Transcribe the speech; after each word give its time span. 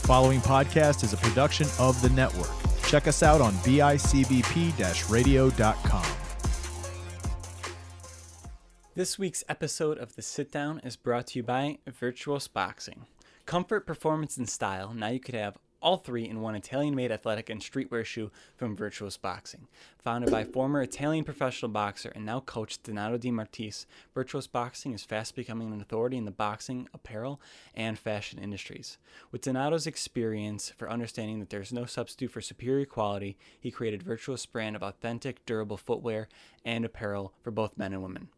The 0.00 0.06
following 0.06 0.40
podcast 0.40 1.04
is 1.04 1.12
a 1.12 1.16
production 1.18 1.68
of 1.78 2.00
the 2.02 2.08
network. 2.10 2.50
Check 2.86 3.06
us 3.06 3.22
out 3.22 3.40
on 3.40 3.52
bicbp 3.56 5.10
radio.com. 5.10 6.06
This 8.94 9.18
week's 9.18 9.44
episode 9.48 9.98
of 9.98 10.16
The 10.16 10.22
Sit 10.22 10.50
Down 10.50 10.80
is 10.80 10.96
brought 10.96 11.28
to 11.28 11.38
you 11.38 11.42
by 11.44 11.78
Virtuos 11.88 12.52
Boxing. 12.52 13.06
Comfort, 13.46 13.86
performance, 13.86 14.36
and 14.36 14.48
style. 14.48 14.92
Now 14.92 15.08
you 15.08 15.20
could 15.20 15.36
have 15.36 15.58
all 15.82 15.96
three 15.96 16.28
in 16.28 16.40
one 16.40 16.54
Italian 16.54 16.94
made 16.94 17.10
athletic 17.10 17.48
and 17.50 17.60
streetwear 17.60 18.04
shoe 18.04 18.30
from 18.56 18.76
Virtuos 18.76 19.20
Boxing. 19.20 19.68
Founded 19.98 20.30
by 20.30 20.44
former 20.44 20.82
Italian 20.82 21.24
professional 21.24 21.70
boxer 21.70 22.10
and 22.14 22.24
now 22.24 22.40
coach 22.40 22.82
Donato 22.82 23.18
Di 23.18 23.30
Martis, 23.30 23.86
Virtuos 24.14 24.50
Boxing 24.50 24.92
is 24.92 25.04
fast 25.04 25.34
becoming 25.34 25.72
an 25.72 25.80
authority 25.80 26.16
in 26.16 26.24
the 26.24 26.30
boxing, 26.30 26.88
apparel, 26.94 27.40
and 27.74 27.98
fashion 27.98 28.38
industries. 28.38 28.98
With 29.30 29.42
Donato's 29.42 29.86
experience 29.86 30.70
for 30.76 30.90
understanding 30.90 31.40
that 31.40 31.50
there's 31.50 31.72
no 31.72 31.84
substitute 31.84 32.30
for 32.30 32.40
superior 32.40 32.86
quality, 32.86 33.36
he 33.58 33.70
created 33.70 34.04
Virtuos 34.04 34.50
brand 34.50 34.76
of 34.76 34.82
authentic, 34.82 35.44
durable 35.44 35.76
footwear 35.76 36.28
and 36.64 36.84
apparel 36.84 37.34
for 37.42 37.50
both 37.50 37.76
men 37.76 37.92
and 37.92 38.02
women. 38.02 38.28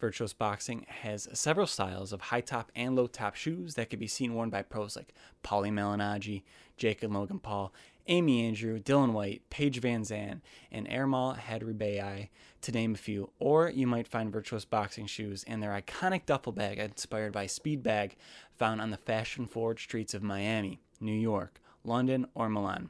Virtuos 0.00 0.36
Boxing 0.36 0.86
has 0.88 1.28
several 1.34 1.66
styles 1.66 2.12
of 2.12 2.22
high 2.22 2.40
top 2.40 2.72
and 2.74 2.96
low 2.96 3.06
top 3.06 3.34
shoes 3.34 3.74
that 3.74 3.90
can 3.90 3.98
be 3.98 4.06
seen 4.06 4.34
worn 4.34 4.48
by 4.48 4.62
pros 4.62 4.96
like 4.96 5.14
Paulie 5.44 5.70
Malignaggi, 5.70 6.42
Jake 6.80 7.02
and 7.02 7.12
Logan 7.12 7.38
Paul, 7.38 7.72
Amy 8.08 8.46
Andrew, 8.46 8.80
Dillian 8.80 9.12
Whyte, 9.12 9.42
Paige 9.50 9.80
VanZant, 9.82 10.40
and 10.72 10.88
Ermal 10.88 11.38
Hadribai, 11.38 12.30
to 12.62 12.72
name 12.72 12.94
a 12.94 12.98
few. 12.98 13.30
Or 13.38 13.68
you 13.68 13.86
might 13.86 14.08
find 14.08 14.32
Virtuos 14.32 14.68
Boxing 14.68 15.06
shoes 15.06 15.44
and 15.46 15.62
their 15.62 15.78
iconic 15.78 16.26
duffel 16.26 16.52
bag 16.52 16.78
inspired 16.78 17.32
by 17.32 17.46
Speed 17.46 17.82
Bag 17.82 18.16
found 18.56 18.80
on 18.80 18.90
the 18.90 18.96
fashion 18.96 19.46
forward 19.46 19.78
streets 19.78 20.14
of 20.14 20.22
Miami, 20.22 20.80
New 21.00 21.12
York, 21.12 21.60
London, 21.84 22.26
or 22.34 22.48
Milan. 22.48 22.88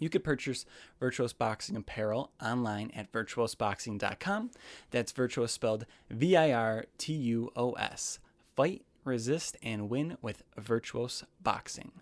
You 0.00 0.08
could 0.08 0.24
purchase 0.24 0.66
Virtuos 1.00 1.36
Boxing 1.38 1.76
apparel 1.76 2.32
online 2.44 2.90
at 2.96 3.12
virtuosboxing.com. 3.12 4.50
That's 4.90 5.12
virtuous 5.12 5.52
spelled 5.52 5.86
V 6.10 6.36
I 6.36 6.52
R 6.52 6.86
T 6.98 7.12
U 7.12 7.52
O 7.54 7.72
S. 7.72 8.18
Fight, 8.56 8.82
resist, 9.04 9.56
and 9.62 9.88
win 9.88 10.18
with 10.20 10.42
Virtuos 10.60 11.22
Boxing. 11.40 11.92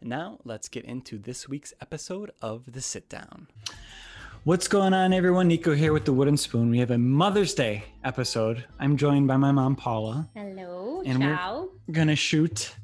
Now, 0.00 0.38
let's 0.44 0.68
get 0.68 0.84
into 0.84 1.18
this 1.18 1.48
week's 1.48 1.72
episode 1.80 2.30
of 2.40 2.72
The 2.72 2.80
Sit 2.80 3.08
Down. 3.08 3.48
What's 4.44 4.68
going 4.68 4.94
on, 4.94 5.12
everyone? 5.12 5.48
Nico 5.48 5.74
here 5.74 5.92
with 5.92 6.04
the 6.04 6.12
Wooden 6.12 6.36
Spoon. 6.36 6.70
We 6.70 6.78
have 6.78 6.90
a 6.92 6.98
Mother's 6.98 7.52
Day 7.54 7.84
episode. 8.04 8.64
I'm 8.78 8.96
joined 8.96 9.26
by 9.26 9.36
my 9.36 9.50
mom, 9.50 9.74
Paola. 9.74 10.30
Hello, 10.34 11.02
And 11.04 11.20
ciao. 11.20 11.68
we're 11.86 11.94
going 11.94 12.08
to 12.08 12.16
shoot 12.16 12.74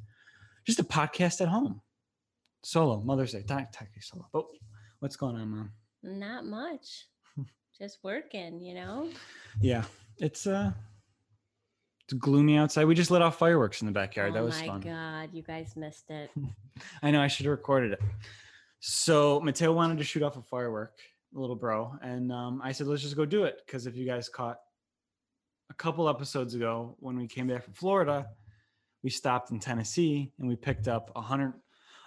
just 0.66 0.80
a 0.80 0.84
podcast 0.84 1.40
at 1.40 1.48
home. 1.48 1.80
Solo, 2.64 3.00
Mother's 3.02 3.32
Day, 3.32 3.42
tech- 3.46 3.70
technically 3.72 4.02
solo. 4.02 4.26
But 4.32 4.46
what's 4.98 5.16
going 5.16 5.36
on, 5.36 5.48
mom? 5.48 5.70
Not 6.02 6.44
much. 6.46 7.06
Just 7.78 7.98
working, 8.02 8.60
you 8.60 8.74
know. 8.74 9.08
Yeah, 9.60 9.84
it's 10.18 10.46
uh, 10.46 10.72
it's 12.04 12.12
gloomy 12.14 12.56
outside. 12.56 12.84
We 12.84 12.94
just 12.94 13.10
lit 13.10 13.22
off 13.22 13.38
fireworks 13.38 13.80
in 13.80 13.86
the 13.86 13.92
backyard. 13.92 14.30
oh 14.32 14.34
that 14.34 14.44
was 14.44 14.60
fun. 14.60 14.68
Oh 14.68 14.88
my 14.88 14.94
god, 15.24 15.30
you 15.32 15.42
guys 15.42 15.74
missed 15.76 16.10
it. 16.10 16.30
I 17.02 17.10
know 17.10 17.20
I 17.20 17.28
should 17.28 17.46
have 17.46 17.52
recorded 17.52 17.92
it. 17.92 18.00
So 18.80 19.40
Mateo 19.40 19.72
wanted 19.72 19.98
to 19.98 20.04
shoot 20.04 20.22
off 20.22 20.36
a 20.36 20.42
firework, 20.42 20.98
little 21.32 21.56
bro, 21.56 21.96
and 22.02 22.30
um, 22.30 22.60
I 22.62 22.72
said 22.72 22.86
let's 22.86 23.02
just 23.02 23.16
go 23.16 23.24
do 23.24 23.44
it 23.44 23.62
because 23.64 23.86
if 23.86 23.96
you 23.96 24.04
guys 24.04 24.28
caught 24.28 24.58
a 25.70 25.74
couple 25.74 26.08
episodes 26.08 26.54
ago 26.54 26.94
when 27.00 27.16
we 27.16 27.26
came 27.26 27.46
back 27.46 27.64
from 27.64 27.72
Florida, 27.72 28.26
we 29.02 29.08
stopped 29.08 29.50
in 29.50 29.58
Tennessee 29.58 30.32
and 30.38 30.46
we 30.46 30.56
picked 30.56 30.86
up 30.86 31.10
a 31.16 31.22
hundred, 31.22 31.54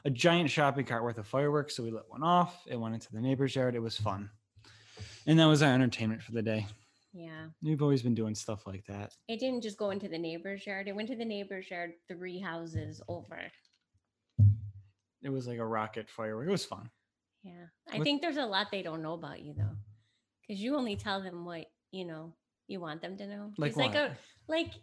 a 0.06 0.12
giant 0.12 0.52
shopping 0.52 0.86
cart 0.86 1.03
worth 1.03 1.18
of 1.18 1.25
fireworks. 1.25 1.75
So 1.75 1.81
we 1.81 1.90
lit 1.90 2.03
one 2.08 2.22
off. 2.22 2.62
It 2.68 2.80
went 2.80 2.94
into 2.94 3.12
the 3.12 3.22
neighbor's 3.22 3.56
yard. 3.56 3.73
It 3.73 3.81
was 3.81 3.98
fun, 3.98 4.30
and 5.25 5.40
that 5.40 5.45
was 5.45 5.64
our 5.64 5.73
entertainment 5.73 6.22
for 6.22 6.34
the 6.34 6.44
day. 6.44 6.68
Yeah. 7.17 7.47
We've 7.63 7.81
always 7.81 8.03
been 8.03 8.13
doing 8.13 8.35
stuff 8.35 8.67
like 8.67 8.85
that. 8.85 9.11
It 9.28 9.39
didn't 9.39 9.61
just 9.63 9.78
go 9.78 9.89
into 9.89 10.07
the 10.07 10.19
neighbor's 10.19 10.67
yard. 10.67 10.88
It 10.88 10.95
went 10.95 11.07
to 11.09 11.16
the 11.16 11.25
neighbor's 11.25 11.69
yard 11.72 11.94
three 12.07 12.39
houses 12.39 13.01
over. 13.07 13.39
It 15.23 15.29
was 15.29 15.47
like 15.47 15.57
a 15.57 15.66
rocket 15.66 16.07
firework. 16.09 16.47
It 16.47 16.51
was 16.51 16.63
fun. 16.66 16.89
Yeah. 17.44 17.66
I 17.91 17.97
What- 17.97 18.03
think 18.03 18.22
there's 18.22 18.38
a 18.38 18.45
lot 18.45 18.67
they 18.72 18.83
don't 18.83 19.01
know 19.01 19.13
about 19.13 19.41
you 19.41 19.53
though. 19.53 19.75
Cause 20.47 20.59
you 20.59 20.75
only 20.78 20.95
tell 20.95 21.22
them 21.22 21.44
what, 21.44 21.66
you 21.91 22.05
know, 22.05 22.33
you 22.67 22.79
want 22.79 23.01
them 23.01 23.17
to 23.17 23.28
know. 23.28 23.51
Like 23.57 23.72
He's 23.72 23.78
like 23.78 23.94
what? 23.95 24.11
a 24.11 24.17
like 24.47 24.73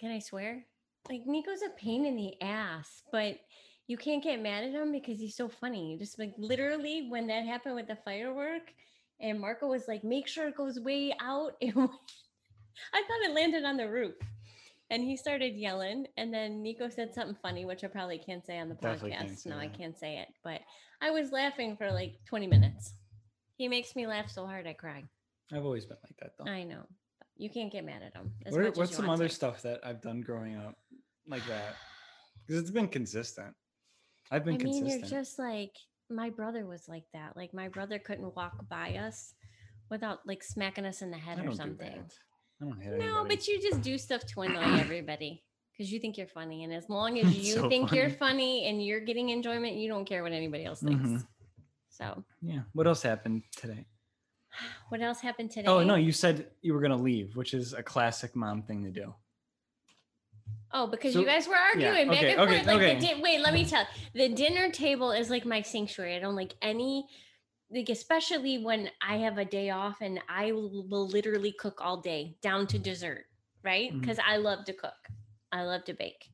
can 0.00 0.10
I 0.10 0.18
swear? 0.18 0.64
Like 1.10 1.26
Nico's 1.26 1.60
a 1.62 1.70
pain 1.78 2.06
in 2.06 2.16
the 2.16 2.40
ass, 2.40 3.02
but 3.12 3.38
you 3.86 3.98
can't 3.98 4.22
get 4.24 4.40
mad 4.40 4.64
at 4.64 4.70
him 4.72 4.92
because 4.92 5.20
he's 5.20 5.36
so 5.36 5.48
funny. 5.48 5.96
Just 5.98 6.18
like 6.18 6.32
literally 6.38 7.08
when 7.10 7.26
that 7.26 7.44
happened 7.44 7.74
with 7.74 7.86
the 7.86 7.96
firework 7.96 8.72
and 9.20 9.38
Marco 9.40 9.66
was 9.68 9.86
like, 9.88 10.02
make 10.04 10.26
sure 10.26 10.48
it 10.48 10.56
goes 10.56 10.78
way 10.80 11.14
out. 11.20 11.52
I 11.62 11.68
thought 13.02 13.22
it 13.22 13.34
landed 13.34 13.64
on 13.64 13.76
the 13.76 13.88
roof. 13.88 14.14
And 14.90 15.04
he 15.04 15.16
started 15.16 15.54
yelling. 15.54 16.06
And 16.16 16.32
then 16.34 16.62
Nico 16.62 16.88
said 16.88 17.14
something 17.14 17.36
funny, 17.40 17.64
which 17.64 17.84
I 17.84 17.86
probably 17.86 18.18
can't 18.18 18.44
say 18.44 18.58
on 18.58 18.68
the 18.68 18.74
Definitely 18.74 19.12
podcast. 19.12 19.46
No, 19.46 19.56
I 19.56 19.68
can't 19.68 19.96
say 19.96 20.18
it. 20.18 20.28
But 20.42 20.60
I 21.00 21.10
was 21.10 21.30
laughing 21.30 21.76
for 21.76 21.92
like 21.92 22.14
20 22.26 22.46
minutes. 22.48 22.94
He 23.56 23.68
makes 23.68 23.94
me 23.94 24.06
laugh 24.06 24.30
so 24.30 24.46
hard 24.46 24.66
I 24.66 24.72
cry. 24.72 25.04
I've 25.52 25.64
always 25.64 25.84
been 25.84 25.98
like 26.02 26.16
that 26.20 26.32
though. 26.38 26.50
I 26.50 26.64
know. 26.64 26.82
You 27.36 27.50
can't 27.50 27.70
get 27.72 27.84
mad 27.84 28.02
at 28.02 28.14
him. 28.14 28.32
As 28.46 28.52
What 28.52 28.60
are- 28.60 28.64
much 28.64 28.72
as 28.72 28.78
what's 28.78 28.96
some 28.96 29.08
other 29.10 29.28
to. 29.28 29.34
stuff 29.34 29.62
that 29.62 29.80
I've 29.84 30.02
done 30.02 30.22
growing 30.22 30.56
up 30.56 30.74
like 31.26 31.44
that? 31.46 31.76
Because 32.46 32.60
it's 32.62 32.70
been 32.70 32.88
consistent. 32.88 33.54
I've 34.30 34.44
been 34.44 34.54
I 34.54 34.58
mean, 34.58 34.72
consistent. 34.82 35.10
you're 35.12 35.20
just 35.20 35.38
like 35.38 35.72
my 36.10 36.30
brother 36.30 36.66
was 36.66 36.88
like 36.88 37.04
that. 37.12 37.36
Like 37.36 37.52
my 37.54 37.68
brother 37.68 37.98
couldn't 37.98 38.34
walk 38.36 38.68
by 38.68 38.94
us 38.96 39.34
without 39.90 40.20
like 40.26 40.42
smacking 40.42 40.84
us 40.86 41.02
in 41.02 41.10
the 41.10 41.16
I 41.16 41.20
head 41.20 41.38
don't 41.38 41.48
or 41.48 41.54
something. 41.54 42.04
I 42.60 42.64
don't 42.64 42.80
hit 42.80 42.98
No, 42.98 43.04
anybody. 43.20 43.36
but 43.36 43.48
you 43.48 43.60
just 43.60 43.80
do 43.82 43.96
stuff 43.98 44.24
to 44.26 44.42
annoy 44.42 44.62
everybody 44.80 45.42
because 45.72 45.92
you 45.92 45.98
think 46.00 46.16
you're 46.18 46.26
funny. 46.26 46.64
And 46.64 46.72
as 46.72 46.88
long 46.88 47.18
as 47.20 47.34
you 47.34 47.54
So 47.54 47.68
think 47.68 47.92
you're 47.92 48.08
funny. 48.10 48.18
funny 48.18 48.66
and 48.68 48.84
you're 48.84 49.00
getting 49.00 49.30
enjoyment, 49.30 49.76
you 49.76 49.88
don't 49.88 50.04
care 50.04 50.22
what 50.22 50.32
anybody 50.32 50.64
else 50.64 50.80
thinks. 50.80 51.08
Mhm. 51.08 51.26
So, 51.88 52.24
yeah. 52.40 52.60
What 52.72 52.86
else 52.86 53.02
happened 53.02 53.42
today? 53.56 53.86
what 54.90 55.00
else 55.00 55.20
happened 55.20 55.50
today? 55.50 55.68
Oh 55.68 55.82
no, 55.82 55.94
you 55.96 56.12
said 56.12 56.48
you 56.62 56.74
were 56.74 56.80
gonna 56.80 56.96
leave, 56.96 57.36
which 57.36 57.54
is 57.54 57.72
a 57.72 57.82
classic 57.82 58.34
mom 58.36 58.62
thing 58.62 58.84
to 58.84 58.90
do. 58.90 59.14
Oh, 60.72 60.86
because 60.86 61.14
So- 61.14 61.20
you 61.20 61.26
guys 61.26 61.48
were 61.48 61.56
arguing 61.56 62.08
back 62.08 62.18
okay, 62.18 62.32
and 62.32 62.40
okay, 62.40 62.54
forth. 62.56 62.66
Like 62.66 62.76
okay. 62.76 62.94
the 62.94 63.06
di- 63.06 63.20
wait, 63.20 63.40
let 63.40 63.52
me 63.52 63.64
tell. 63.64 63.86
The 64.14 64.28
dinner 64.28 64.70
table 64.70 65.10
is 65.10 65.30
like 65.30 65.44
my 65.44 65.62
sanctuary. 65.62 66.16
I 66.16 66.20
don't 66.20 66.36
like 66.36 66.54
any 66.62 67.06
like 67.70 67.88
especially 67.88 68.58
when 68.58 68.90
I 69.00 69.18
have 69.18 69.38
a 69.38 69.44
day 69.44 69.70
off 69.70 70.00
and 70.00 70.20
I 70.28 70.52
will 70.52 71.08
literally 71.08 71.52
cook 71.52 71.78
all 71.80 72.00
day 72.00 72.36
down 72.42 72.66
to 72.68 72.78
dessert, 72.78 73.26
right? 73.62 73.90
Mm-hmm. 73.90 74.00
Because 74.00 74.18
I 74.24 74.38
love 74.38 74.64
to 74.64 74.72
cook. 74.72 75.08
I 75.52 75.62
love 75.62 75.84
to 75.84 75.94
bake. 75.94 76.30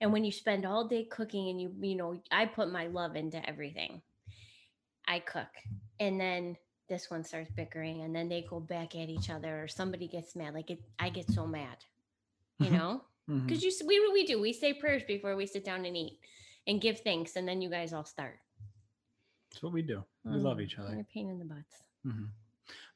And 0.00 0.12
when 0.12 0.24
you 0.24 0.32
spend 0.32 0.64
all 0.64 0.86
day 0.86 1.04
cooking 1.04 1.48
and 1.48 1.60
you 1.60 1.72
you 1.80 1.96
know, 1.96 2.20
I 2.30 2.46
put 2.46 2.72
my 2.72 2.86
love 2.88 3.16
into 3.16 3.46
everything. 3.48 4.02
I 5.06 5.20
cook. 5.20 5.48
And 6.00 6.20
then 6.20 6.56
this 6.88 7.10
one 7.10 7.24
starts 7.24 7.50
bickering 7.50 8.02
and 8.02 8.14
then 8.14 8.28
they 8.28 8.42
go 8.42 8.60
back 8.60 8.94
at 8.96 9.08
each 9.08 9.30
other 9.30 9.62
or 9.62 9.68
somebody 9.68 10.08
gets 10.08 10.34
mad. 10.34 10.54
Like 10.54 10.70
it 10.70 10.80
I 10.98 11.08
get 11.08 11.30
so 11.30 11.46
mad. 11.46 11.76
You 12.58 12.66
mm-hmm. 12.66 12.76
know? 12.76 13.02
Because 13.28 13.62
you 13.62 13.68
s- 13.68 13.82
we 13.86 14.00
we 14.12 14.24
do 14.26 14.40
we 14.40 14.52
say 14.52 14.72
prayers 14.72 15.02
before 15.06 15.36
we 15.36 15.46
sit 15.46 15.64
down 15.64 15.84
and 15.84 15.96
eat 15.96 16.18
and 16.66 16.80
give 16.80 17.00
thanks 17.00 17.36
and 17.36 17.46
then 17.46 17.60
you 17.60 17.68
guys 17.70 17.92
all 17.92 18.04
start. 18.04 18.38
That's 19.50 19.62
what 19.62 19.72
we 19.72 19.82
do. 19.82 20.02
We 20.24 20.32
love 20.38 20.58
Mm, 20.58 20.62
each 20.62 20.78
other. 20.78 20.94
You're 20.94 21.04
pain 21.04 21.28
in 21.28 21.38
the 21.38 21.44
butts. 21.44 21.82
Mhm. 22.06 22.28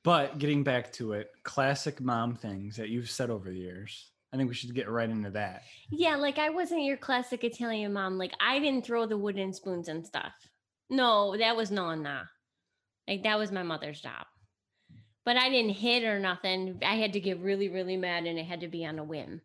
But 0.03 0.39
getting 0.39 0.63
back 0.65 0.93
to 0.95 1.13
it, 1.13 1.31
classic 1.43 2.01
mom 2.01 2.35
things 2.35 2.77
that 2.77 2.89
you've 2.89 3.11
said 3.11 3.31
over 3.31 3.51
the 3.51 3.57
years. 3.59 4.11
I 4.33 4.37
think 4.39 4.49
we 4.49 4.55
should 4.55 4.75
get 4.75 4.89
right 4.89 5.09
into 5.11 5.31
that. 5.33 5.65
Yeah, 5.91 6.17
like 6.17 6.39
I 6.39 6.49
wasn't 6.49 6.85
your 6.85 6.97
classic 6.97 7.45
Italian 7.45 7.93
mom. 7.93 8.17
Like 8.17 8.33
I 8.41 8.59
didn't 8.59 8.87
throw 8.87 9.05
the 9.07 9.19
wooden 9.19 9.53
spoons 9.53 9.89
and 9.89 10.07
stuff. 10.07 10.33
No, 10.89 11.37
that 11.37 11.57
was 11.57 11.71
nonna. 11.71 12.31
Like 13.07 13.23
that 13.25 13.39
was 13.39 13.53
my 13.53 13.63
mother's 13.63 14.01
job. 14.01 14.27
But 15.25 15.37
I 15.37 15.51
didn't 15.51 15.73
hit 15.77 16.05
or 16.05 16.19
nothing. 16.19 16.81
I 16.83 16.97
had 16.97 17.13
to 17.13 17.21
get 17.21 17.39
really, 17.41 17.69
really 17.69 17.97
mad 17.97 18.25
and 18.27 18.39
it 18.39 18.45
had 18.47 18.61
to 18.61 18.69
be 18.69 18.85
on 18.87 18.99
a 18.99 19.05
whim. 19.05 19.41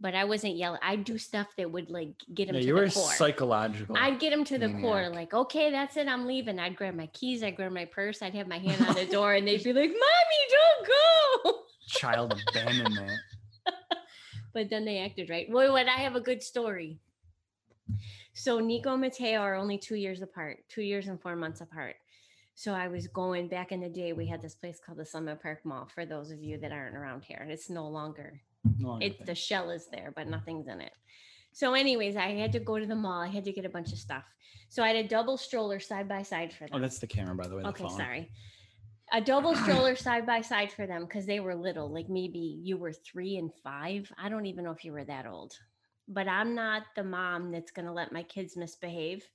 But 0.00 0.14
I 0.14 0.24
wasn't 0.24 0.56
yelling. 0.56 0.78
I'd 0.82 1.02
do 1.04 1.18
stuff 1.18 1.48
that 1.56 1.70
would 1.72 1.90
like 1.90 2.10
get 2.32 2.48
him 2.48 2.54
Yeah, 2.54 2.60
to 2.60 2.66
you 2.68 2.74
were 2.74 2.86
the 2.88 2.94
core. 2.94 3.12
psychological. 3.14 3.96
I'd 3.98 4.20
get 4.20 4.32
him 4.32 4.44
to 4.44 4.56
the 4.58 4.68
core, 4.80 5.08
like, 5.08 5.34
okay, 5.34 5.72
that's 5.72 5.96
it, 5.96 6.06
I'm 6.06 6.24
leaving. 6.26 6.60
I'd 6.60 6.76
grab 6.76 6.94
my 6.94 7.06
keys, 7.08 7.42
I'd 7.42 7.56
grab 7.56 7.72
my 7.72 7.84
purse, 7.84 8.22
I'd 8.22 8.34
have 8.34 8.46
my 8.46 8.58
hand 8.58 8.80
on 8.86 8.94
the 8.94 9.06
door, 9.10 9.34
and 9.34 9.46
they'd 9.46 9.62
be 9.64 9.72
like, 9.72 9.90
Mommy, 9.90 10.40
don't 10.50 10.88
go. 11.44 11.58
child 11.88 12.40
abandonment. 12.48 13.10
But 14.54 14.70
then 14.70 14.84
they 14.84 14.98
acted 15.00 15.28
right. 15.30 15.48
Boy, 15.50 15.70
what 15.70 15.86
I 15.86 15.98
have 15.98 16.16
a 16.16 16.20
good 16.20 16.42
story. 16.42 16.98
So 18.32 18.60
Nico 18.60 18.92
and 18.92 19.00
Mateo 19.00 19.40
are 19.40 19.54
only 19.54 19.78
two 19.78 19.94
years 19.94 20.22
apart, 20.22 20.64
two 20.68 20.82
years 20.82 21.06
and 21.06 21.20
four 21.20 21.36
months 21.36 21.60
apart. 21.60 21.96
So 22.54 22.72
I 22.72 22.88
was 22.88 23.06
going 23.08 23.48
back 23.48 23.72
in 23.72 23.80
the 23.80 23.88
day. 23.88 24.12
We 24.14 24.26
had 24.26 24.40
this 24.42 24.54
place 24.54 24.80
called 24.84 24.98
the 24.98 25.04
Summit 25.04 25.40
Park 25.42 25.64
Mall. 25.64 25.88
For 25.94 26.04
those 26.06 26.30
of 26.30 26.42
you 26.42 26.58
that 26.58 26.72
aren't 26.72 26.96
around 26.96 27.24
here, 27.24 27.46
it's 27.48 27.68
no 27.70 27.88
longer 27.88 28.40
No 28.78 28.98
it 29.00 29.24
the 29.24 29.34
shell 29.34 29.70
is 29.70 29.88
there, 29.90 30.12
but 30.14 30.28
nothing's 30.28 30.68
in 30.68 30.80
it. 30.80 30.92
So, 31.52 31.74
anyways, 31.74 32.16
I 32.16 32.28
had 32.34 32.52
to 32.52 32.60
go 32.60 32.78
to 32.78 32.86
the 32.86 32.94
mall. 32.94 33.20
I 33.20 33.28
had 33.28 33.44
to 33.44 33.52
get 33.52 33.64
a 33.64 33.68
bunch 33.68 33.92
of 33.92 33.98
stuff. 33.98 34.24
So 34.68 34.82
I 34.82 34.88
had 34.88 34.96
a 35.04 35.08
double 35.08 35.36
stroller 35.36 35.80
side 35.80 36.08
by 36.08 36.22
side 36.22 36.52
for 36.52 36.64
oh, 36.64 36.66
them. 36.68 36.76
Oh, 36.76 36.80
that's 36.80 36.98
the 36.98 37.06
camera, 37.06 37.34
by 37.34 37.48
the 37.48 37.56
way. 37.56 37.62
the 37.62 37.68
okay, 37.68 37.84
phone. 37.84 37.96
sorry. 37.96 38.30
A 39.12 39.20
double 39.20 39.54
stroller 39.54 39.96
side 39.96 40.26
by 40.26 40.42
side 40.42 40.70
for 40.70 40.86
them 40.86 41.04
because 41.04 41.24
they 41.24 41.40
were 41.40 41.54
little. 41.54 41.90
Like 41.92 42.08
maybe 42.08 42.60
you 42.62 42.76
were 42.76 42.92
three 42.92 43.38
and 43.38 43.50
five. 43.64 44.10
I 44.22 44.28
don't 44.28 44.46
even 44.46 44.64
know 44.64 44.70
if 44.70 44.84
you 44.84 44.92
were 44.92 45.04
that 45.04 45.26
old. 45.26 45.54
But 46.06 46.28
I'm 46.28 46.54
not 46.54 46.82
the 46.94 47.04
mom 47.04 47.50
that's 47.50 47.70
gonna 47.70 47.92
let 47.92 48.12
my 48.12 48.22
kids 48.22 48.56
misbehave 48.56 49.26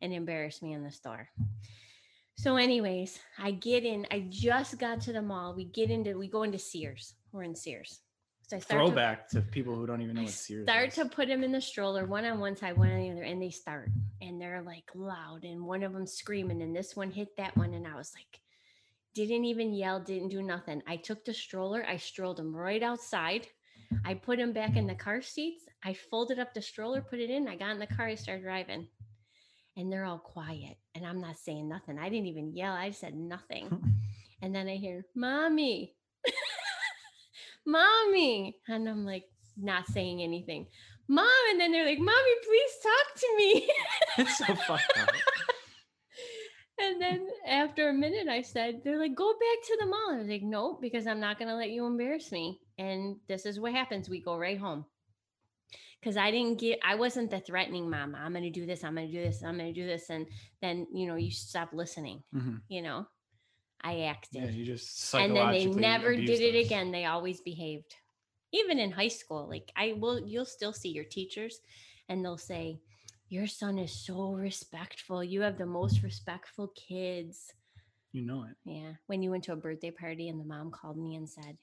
and 0.00 0.12
embarrass 0.12 0.62
me 0.62 0.72
in 0.72 0.84
the 0.84 0.92
store. 0.92 1.28
So, 2.36 2.56
anyways, 2.56 3.18
I 3.38 3.50
get 3.52 3.84
in. 3.84 4.06
I 4.10 4.26
just 4.28 4.78
got 4.78 5.00
to 5.02 5.12
the 5.12 5.22
mall. 5.22 5.54
We 5.54 5.64
get 5.64 5.90
into. 5.90 6.18
We 6.18 6.28
go 6.28 6.42
into 6.42 6.58
Sears. 6.58 7.14
We're 7.32 7.42
in 7.42 7.54
Sears. 7.54 8.00
So 8.48 8.56
I 8.56 8.60
start 8.60 8.86
Throwback 8.86 9.28
to 9.30 9.40
people 9.40 9.74
who 9.74 9.88
don't 9.88 10.02
even 10.02 10.14
know 10.14 10.20
I 10.20 10.24
what 10.24 10.32
Sears 10.32 10.66
start 10.66 10.88
is. 10.88 10.94
to 10.94 11.06
put 11.06 11.26
them 11.26 11.42
in 11.42 11.50
the 11.50 11.60
stroller, 11.60 12.06
one 12.06 12.24
on 12.24 12.38
one 12.38 12.56
side, 12.56 12.78
one 12.78 12.90
on 12.90 13.00
the 13.00 13.10
other, 13.10 13.24
and 13.24 13.42
they 13.42 13.50
start, 13.50 13.88
and 14.22 14.40
they're 14.40 14.62
like 14.62 14.88
loud, 14.94 15.42
and 15.42 15.64
one 15.66 15.82
of 15.82 15.92
them 15.92 16.06
screaming, 16.06 16.62
and 16.62 16.74
this 16.74 16.94
one 16.94 17.10
hit 17.10 17.36
that 17.38 17.56
one, 17.56 17.74
and 17.74 17.88
I 17.88 17.96
was 17.96 18.12
like, 18.14 18.40
didn't 19.16 19.46
even 19.46 19.74
yell, 19.74 19.98
didn't 19.98 20.28
do 20.28 20.42
nothing. 20.42 20.80
I 20.86 20.94
took 20.94 21.24
the 21.24 21.34
stroller, 21.34 21.84
I 21.88 21.96
strolled 21.96 22.36
them 22.36 22.54
right 22.54 22.84
outside, 22.84 23.48
I 24.04 24.14
put 24.14 24.38
them 24.38 24.52
back 24.52 24.76
in 24.76 24.86
the 24.86 24.94
car 24.94 25.22
seats, 25.22 25.64
I 25.82 25.94
folded 25.94 26.38
up 26.38 26.54
the 26.54 26.62
stroller, 26.62 27.00
put 27.00 27.18
it 27.18 27.30
in, 27.30 27.48
I 27.48 27.56
got 27.56 27.70
in 27.70 27.80
the 27.80 27.88
car, 27.88 28.06
I 28.06 28.14
started 28.14 28.44
driving, 28.44 28.86
and 29.76 29.92
they're 29.92 30.04
all 30.04 30.20
quiet, 30.20 30.76
and 30.94 31.04
I'm 31.04 31.20
not 31.20 31.36
saying 31.36 31.68
nothing. 31.68 31.98
I 31.98 32.08
didn't 32.08 32.26
even 32.26 32.54
yell, 32.54 32.74
I 32.74 32.92
said 32.92 33.16
nothing, 33.16 33.96
and 34.40 34.54
then 34.54 34.68
I 34.68 34.76
hear, 34.76 35.04
"Mommy." 35.16 35.96
mommy 37.66 38.56
and 38.68 38.88
i'm 38.88 39.04
like 39.04 39.24
not 39.58 39.86
saying 39.88 40.22
anything. 40.22 40.66
Mom 41.08 41.26
and 41.50 41.60
then 41.60 41.72
they're 41.72 41.86
like 41.86 41.98
mommy 41.98 42.34
please 42.44 42.70
talk 42.82 43.20
to 43.20 43.36
me. 43.36 43.70
It's 44.18 44.38
so 44.38 44.44
fucked 44.54 44.98
up. 45.00 45.10
and 46.80 47.00
then 47.00 47.26
after 47.46 47.88
a 47.88 47.92
minute 47.94 48.28
i 48.28 48.42
said 48.42 48.82
they're 48.84 48.98
like 48.98 49.14
go 49.14 49.32
back 49.32 49.66
to 49.66 49.76
the 49.80 49.86
mall. 49.86 50.10
I 50.12 50.18
was 50.18 50.28
like 50.28 50.42
nope 50.42 50.80
because 50.82 51.06
i'm 51.06 51.20
not 51.20 51.38
going 51.38 51.48
to 51.48 51.56
let 51.56 51.70
you 51.70 51.86
embarrass 51.86 52.30
me. 52.32 52.60
And 52.78 53.16
this 53.28 53.46
is 53.46 53.58
what 53.58 53.72
happens 53.72 54.08
we 54.10 54.20
go 54.20 54.36
right 54.36 54.58
home. 54.58 54.84
Because 56.00 56.16
i 56.18 56.30
didn't 56.30 56.60
get 56.60 56.78
i 56.84 56.94
wasn't 56.94 57.30
the 57.30 57.40
threatening 57.40 57.88
mom 57.88 58.14
i'm 58.14 58.32
going 58.32 58.44
to 58.44 58.50
do 58.50 58.66
this 58.66 58.84
i'm 58.84 58.94
going 58.94 59.10
to 59.10 59.12
do 59.12 59.24
this 59.24 59.42
i'm 59.42 59.56
going 59.58 59.72
to 59.72 59.80
do 59.80 59.86
this 59.86 60.10
and 60.10 60.26
then 60.60 60.86
you 60.92 61.06
know 61.08 61.16
you 61.16 61.30
stop 61.30 61.70
listening 61.72 62.22
Mhm. 62.34 62.60
you 62.68 62.82
know 62.82 63.06
i 63.82 64.00
acted. 64.00 64.42
Yeah, 64.42 64.50
you 64.50 64.64
just 64.64 65.14
and 65.14 65.34
then 65.34 65.50
they 65.52 65.66
never 65.66 66.14
did 66.16 66.40
it 66.40 66.64
again 66.64 66.90
they 66.90 67.04
always 67.04 67.40
behaved. 67.40 67.94
Even 68.52 68.78
in 68.78 68.90
high 68.90 69.08
school 69.08 69.46
like 69.48 69.70
i 69.76 69.94
will 69.98 70.20
you'll 70.20 70.44
still 70.44 70.72
see 70.72 70.88
your 70.90 71.04
teachers 71.04 71.60
and 72.08 72.24
they'll 72.24 72.38
say 72.38 72.78
your 73.28 73.46
son 73.48 73.76
is 73.78 73.92
so 73.92 74.32
respectful. 74.32 75.22
You 75.24 75.40
have 75.42 75.58
the 75.58 75.66
most 75.66 76.02
respectful 76.04 76.68
kids. 76.76 77.52
You 78.12 78.22
know 78.22 78.44
it. 78.44 78.56
yeah 78.64 78.92
when 79.06 79.22
you 79.22 79.30
went 79.30 79.44
to 79.44 79.52
a 79.52 79.56
birthday 79.56 79.90
party 79.90 80.28
and 80.28 80.40
the 80.40 80.44
mom 80.44 80.70
called 80.70 80.96
me 80.96 81.16
and 81.16 81.28
said 81.28 81.58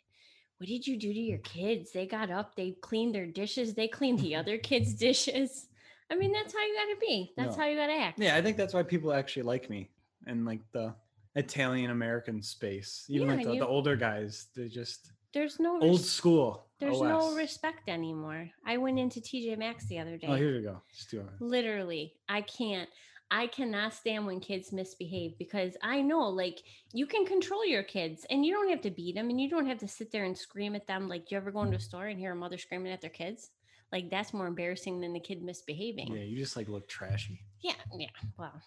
what 0.57 0.68
did 0.69 0.86
you 0.88 0.98
do 0.98 1.12
to 1.12 1.19
your 1.19 1.39
kids? 1.39 1.92
They 1.92 2.06
got 2.06 2.30
up 2.31 2.56
they 2.56 2.71
cleaned 2.81 3.15
their 3.15 3.25
dishes 3.25 3.74
they 3.74 3.88
cleaned 3.88 4.19
the 4.19 4.36
other 4.42 4.57
kids 4.57 4.94
dishes. 4.94 5.68
I 6.12 6.15
mean 6.15 6.31
that's 6.31 6.54
how 6.54 6.62
you 6.62 6.75
gotta 6.75 7.00
be. 7.00 7.33
That's 7.36 7.56
Yeah. 7.56 7.63
how 7.63 7.69
you 7.69 7.77
gotta 7.77 7.94
act. 7.94 8.19
Yeah, 8.19 8.36
I 8.36 8.42
think 8.42 8.57
that's 8.57 8.74
why 8.74 8.83
people 8.83 9.12
actually 9.13 9.44
like 9.44 9.69
me 9.69 9.89
and 10.27 10.45
like 10.45 10.62
the 10.71 10.94
Italian 11.35 11.91
American 11.91 12.41
space. 12.41 13.06
Even 13.09 13.27
Yeah, 13.27 13.35
like 13.35 13.45
the, 13.45 13.53
you- 13.53 13.59
the 13.59 13.68
older 13.68 13.95
guys, 13.95 14.47
they 14.56 14.68
just 14.68 15.12
there's 15.33 15.59
no 15.59 15.74
old 15.81 16.00
res- 16.00 16.09
school. 16.09 16.68
there's 16.80 16.97
OS. 16.97 17.01
no 17.01 17.35
respect 17.35 17.89
anymore 17.89 18.47
i 18.65 18.77
went 18.77 19.00
into 19.00 19.19
tj 19.19 19.57
maxx 19.57 19.85
the 19.88 20.00
other 20.00 20.13
oh, 20.13 20.18
day 20.18 20.27
Oh, 20.30 20.35
here 20.35 20.56
we 20.56 20.62
go. 20.62 20.81
Just 20.95 21.09
do 21.09 21.21
it. 21.21 21.27
literally 21.39 22.13
i 22.30 22.41
can't 22.41 22.89
i 23.31 23.47
cannot 23.47 23.94
stand 23.94 24.25
when 24.25 24.39
kids 24.39 24.71
misbehave 24.71 25.38
because 25.39 25.75
i 25.81 26.01
know 26.01 26.30
like 26.30 26.62
you 26.94 27.07
can 27.07 27.25
control 27.25 27.65
your 27.65 27.83
kids 27.83 28.25
and 28.29 28.45
you 28.45 28.53
don't 28.53 28.69
have 28.69 28.81
to 28.81 28.91
beat 28.91 29.15
them 29.15 29.29
and 29.29 29.41
you 29.41 29.50
don't 29.50 29.65
have 29.65 29.79
to 29.79 29.88
sit 29.88 30.12
there 30.12 30.25
and 30.25 30.38
scream 30.38 30.75
at 30.75 30.86
them 30.88 31.09
like 31.09 31.25
do 31.25 31.33
you 31.36 31.38
ever 31.38 31.51
go 31.51 31.62
into 31.63 31.74
a 31.74 31.77
mm-hmm. 31.77 31.83
store 31.83 32.07
and 32.07 32.19
hear 32.19 32.33
a 32.33 32.36
mother 32.36 32.57
screaming 32.57 32.94
at 32.94 33.01
their 33.01 33.09
kids 33.09 33.50
like 33.91 34.09
that's 34.09 34.33
more 34.33 34.47
embarrassing 34.47 35.01
than 35.01 35.13
the 35.13 35.19
kid 35.19 35.41
misbehaving 35.41 36.13
Yeah, 36.13 36.24
you 36.24 36.38
just 36.38 36.56
like 36.56 36.68
look 36.68 36.88
trashy. 36.88 37.41
yeah 37.63 37.74
yeah 37.97 38.07
well 38.38 38.62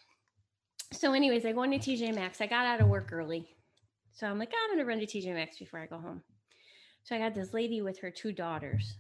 so 0.93 1.13
anyways 1.13 1.45
i 1.45 1.53
go 1.53 1.63
into 1.63 1.79
tj 1.79 2.15
maxx. 2.15 2.41
I 2.41 2.47
got 2.47 2.67
out 2.67 2.81
of 2.81 2.89
work 2.89 3.13
early. 3.13 3.49
So 4.13 4.27
i'm 4.27 4.39
like 4.39 4.53
"Oh, 4.55 4.59
i'm 4.65 4.77
gonna 4.77 4.87
run 4.87 5.01
to 5.01 5.07
tj 5.07 5.33
maxx 5.35 5.59
before 5.59 5.81
i 5.81 5.87
go 5.87 5.99
home. 5.99 6.23
So 7.05 7.17
i 7.17 7.19
got 7.19 7.35
this 7.35 7.55
lady 7.55 7.83
with 7.83 7.99
her 8.01 8.11
two 8.11 8.33
daughters 8.33 8.97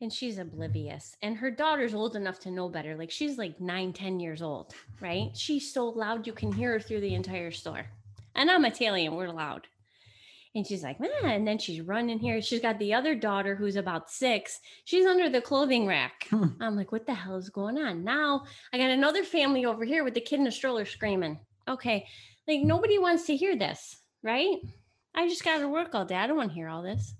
and 0.00 0.12
she's 0.12 0.38
oblivious 0.38 1.16
and 1.22 1.36
her 1.36 1.50
daughter's 1.50 1.94
old 1.94 2.16
enough 2.16 2.38
to 2.40 2.50
know 2.50 2.68
better. 2.68 2.96
Like 2.96 3.10
she's 3.10 3.38
like 3.38 3.60
nine 3.60 3.92
ten 3.92 4.20
years 4.20 4.42
old 4.42 4.74
right? 5.00 5.30
She's 5.36 5.72
so 5.72 5.88
loud 5.88 6.26
you 6.26 6.32
can 6.32 6.52
hear 6.52 6.72
her 6.72 6.80
through 6.80 7.00
the 7.00 7.14
entire 7.14 7.50
store. 7.50 7.86
And 8.34 8.50
i'm 8.50 8.64
italian 8.66 9.14
we're 9.16 9.28
loud 9.30 9.66
and 10.56 10.66
she's 10.66 10.82
like 10.82 10.96
"Ah," 11.00 11.26
and 11.26 11.46
then 11.46 11.58
she's 11.58 11.80
running 11.80 12.18
here 12.18 12.42
she's 12.42 12.60
got 12.60 12.78
the 12.80 12.92
other 12.92 13.14
daughter 13.14 13.54
who's 13.54 13.76
about 13.76 14.10
six 14.10 14.58
she's 14.84 15.06
under 15.06 15.28
the 15.28 15.40
clothing 15.40 15.86
rack 15.86 16.26
Hmm. 16.30 16.48
i'm 16.60 16.74
like 16.74 16.90
what 16.90 17.06
the 17.06 17.14
hell 17.14 17.36
is 17.36 17.50
going 17.50 17.78
on 17.78 18.02
now 18.02 18.44
i 18.72 18.78
got 18.78 18.90
another 18.90 19.22
family 19.22 19.64
over 19.64 19.84
here 19.84 20.02
with 20.02 20.14
the 20.14 20.20
kid 20.20 20.40
in 20.40 20.46
a 20.48 20.52
stroller 20.52 20.84
screaming 20.84 21.38
okay 21.68 22.06
like 22.48 22.60
nobody 22.62 22.98
wants 22.98 23.26
to 23.26 23.36
hear 23.36 23.56
this 23.56 23.96
right 24.24 24.56
i 25.14 25.28
just 25.28 25.44
got 25.44 25.58
to 25.58 25.68
work 25.68 25.94
all 25.94 26.04
day 26.04 26.16
i 26.16 26.26
don't 26.26 26.36
want 26.36 26.50
to 26.50 26.54
hear 26.54 26.68
all 26.68 26.82
this 26.82 27.14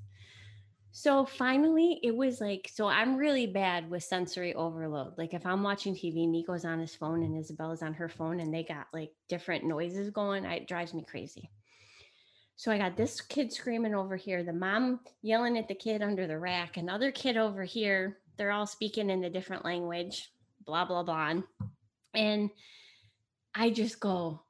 so 0.99 1.27
finally, 1.27 2.01
it 2.03 2.17
was 2.17 2.41
like, 2.41 2.71
so 2.73 2.87
I'm 2.87 3.19
really 3.19 3.47
bad 3.47 3.91
with 3.91 4.03
sensory 4.03 4.55
overload. 4.55 5.19
Like 5.19 5.35
if 5.35 5.45
I'm 5.45 5.63
watching 5.63 5.95
TV, 5.95 6.27
Nico's 6.27 6.65
on 6.65 6.79
his 6.79 6.95
phone 6.95 7.23
and 7.23 7.37
Isabella's 7.37 7.83
on 7.83 7.93
her 7.93 8.09
phone, 8.09 8.41
and 8.41 8.53
they 8.53 8.63
got 8.65 8.87
like 8.95 9.11
different 9.29 9.67
noises 9.67 10.09
going. 10.09 10.47
I, 10.47 10.55
it 10.55 10.69
drives 10.69 10.95
me 10.95 11.05
crazy. 11.07 11.51
So 12.57 12.73
I 12.73 12.79
got 12.79 12.97
this 12.97 13.21
kid 13.21 13.53
screaming 13.53 13.95
over 13.95 14.17
here, 14.17 14.43
the 14.43 14.53
mom 14.53 15.01
yelling 15.23 15.59
at 15.59 15.69
the 15.69 15.75
kid 15.75 16.01
under 16.03 16.27
the 16.27 16.39
rack, 16.39 16.79
another 16.79 17.11
kid 17.13 17.37
over 17.37 17.65
here. 17.65 18.19
They're 18.39 18.51
all 18.51 18.67
speaking 18.67 19.11
in 19.11 19.25
a 19.25 19.31
different 19.31 19.65
language, 19.65 20.31
blah, 20.65 20.87
blah, 20.87 21.03
blah. 21.03 21.35
And 22.15 22.51
I 23.55 23.71
just 23.71 24.01
go, 24.01 24.41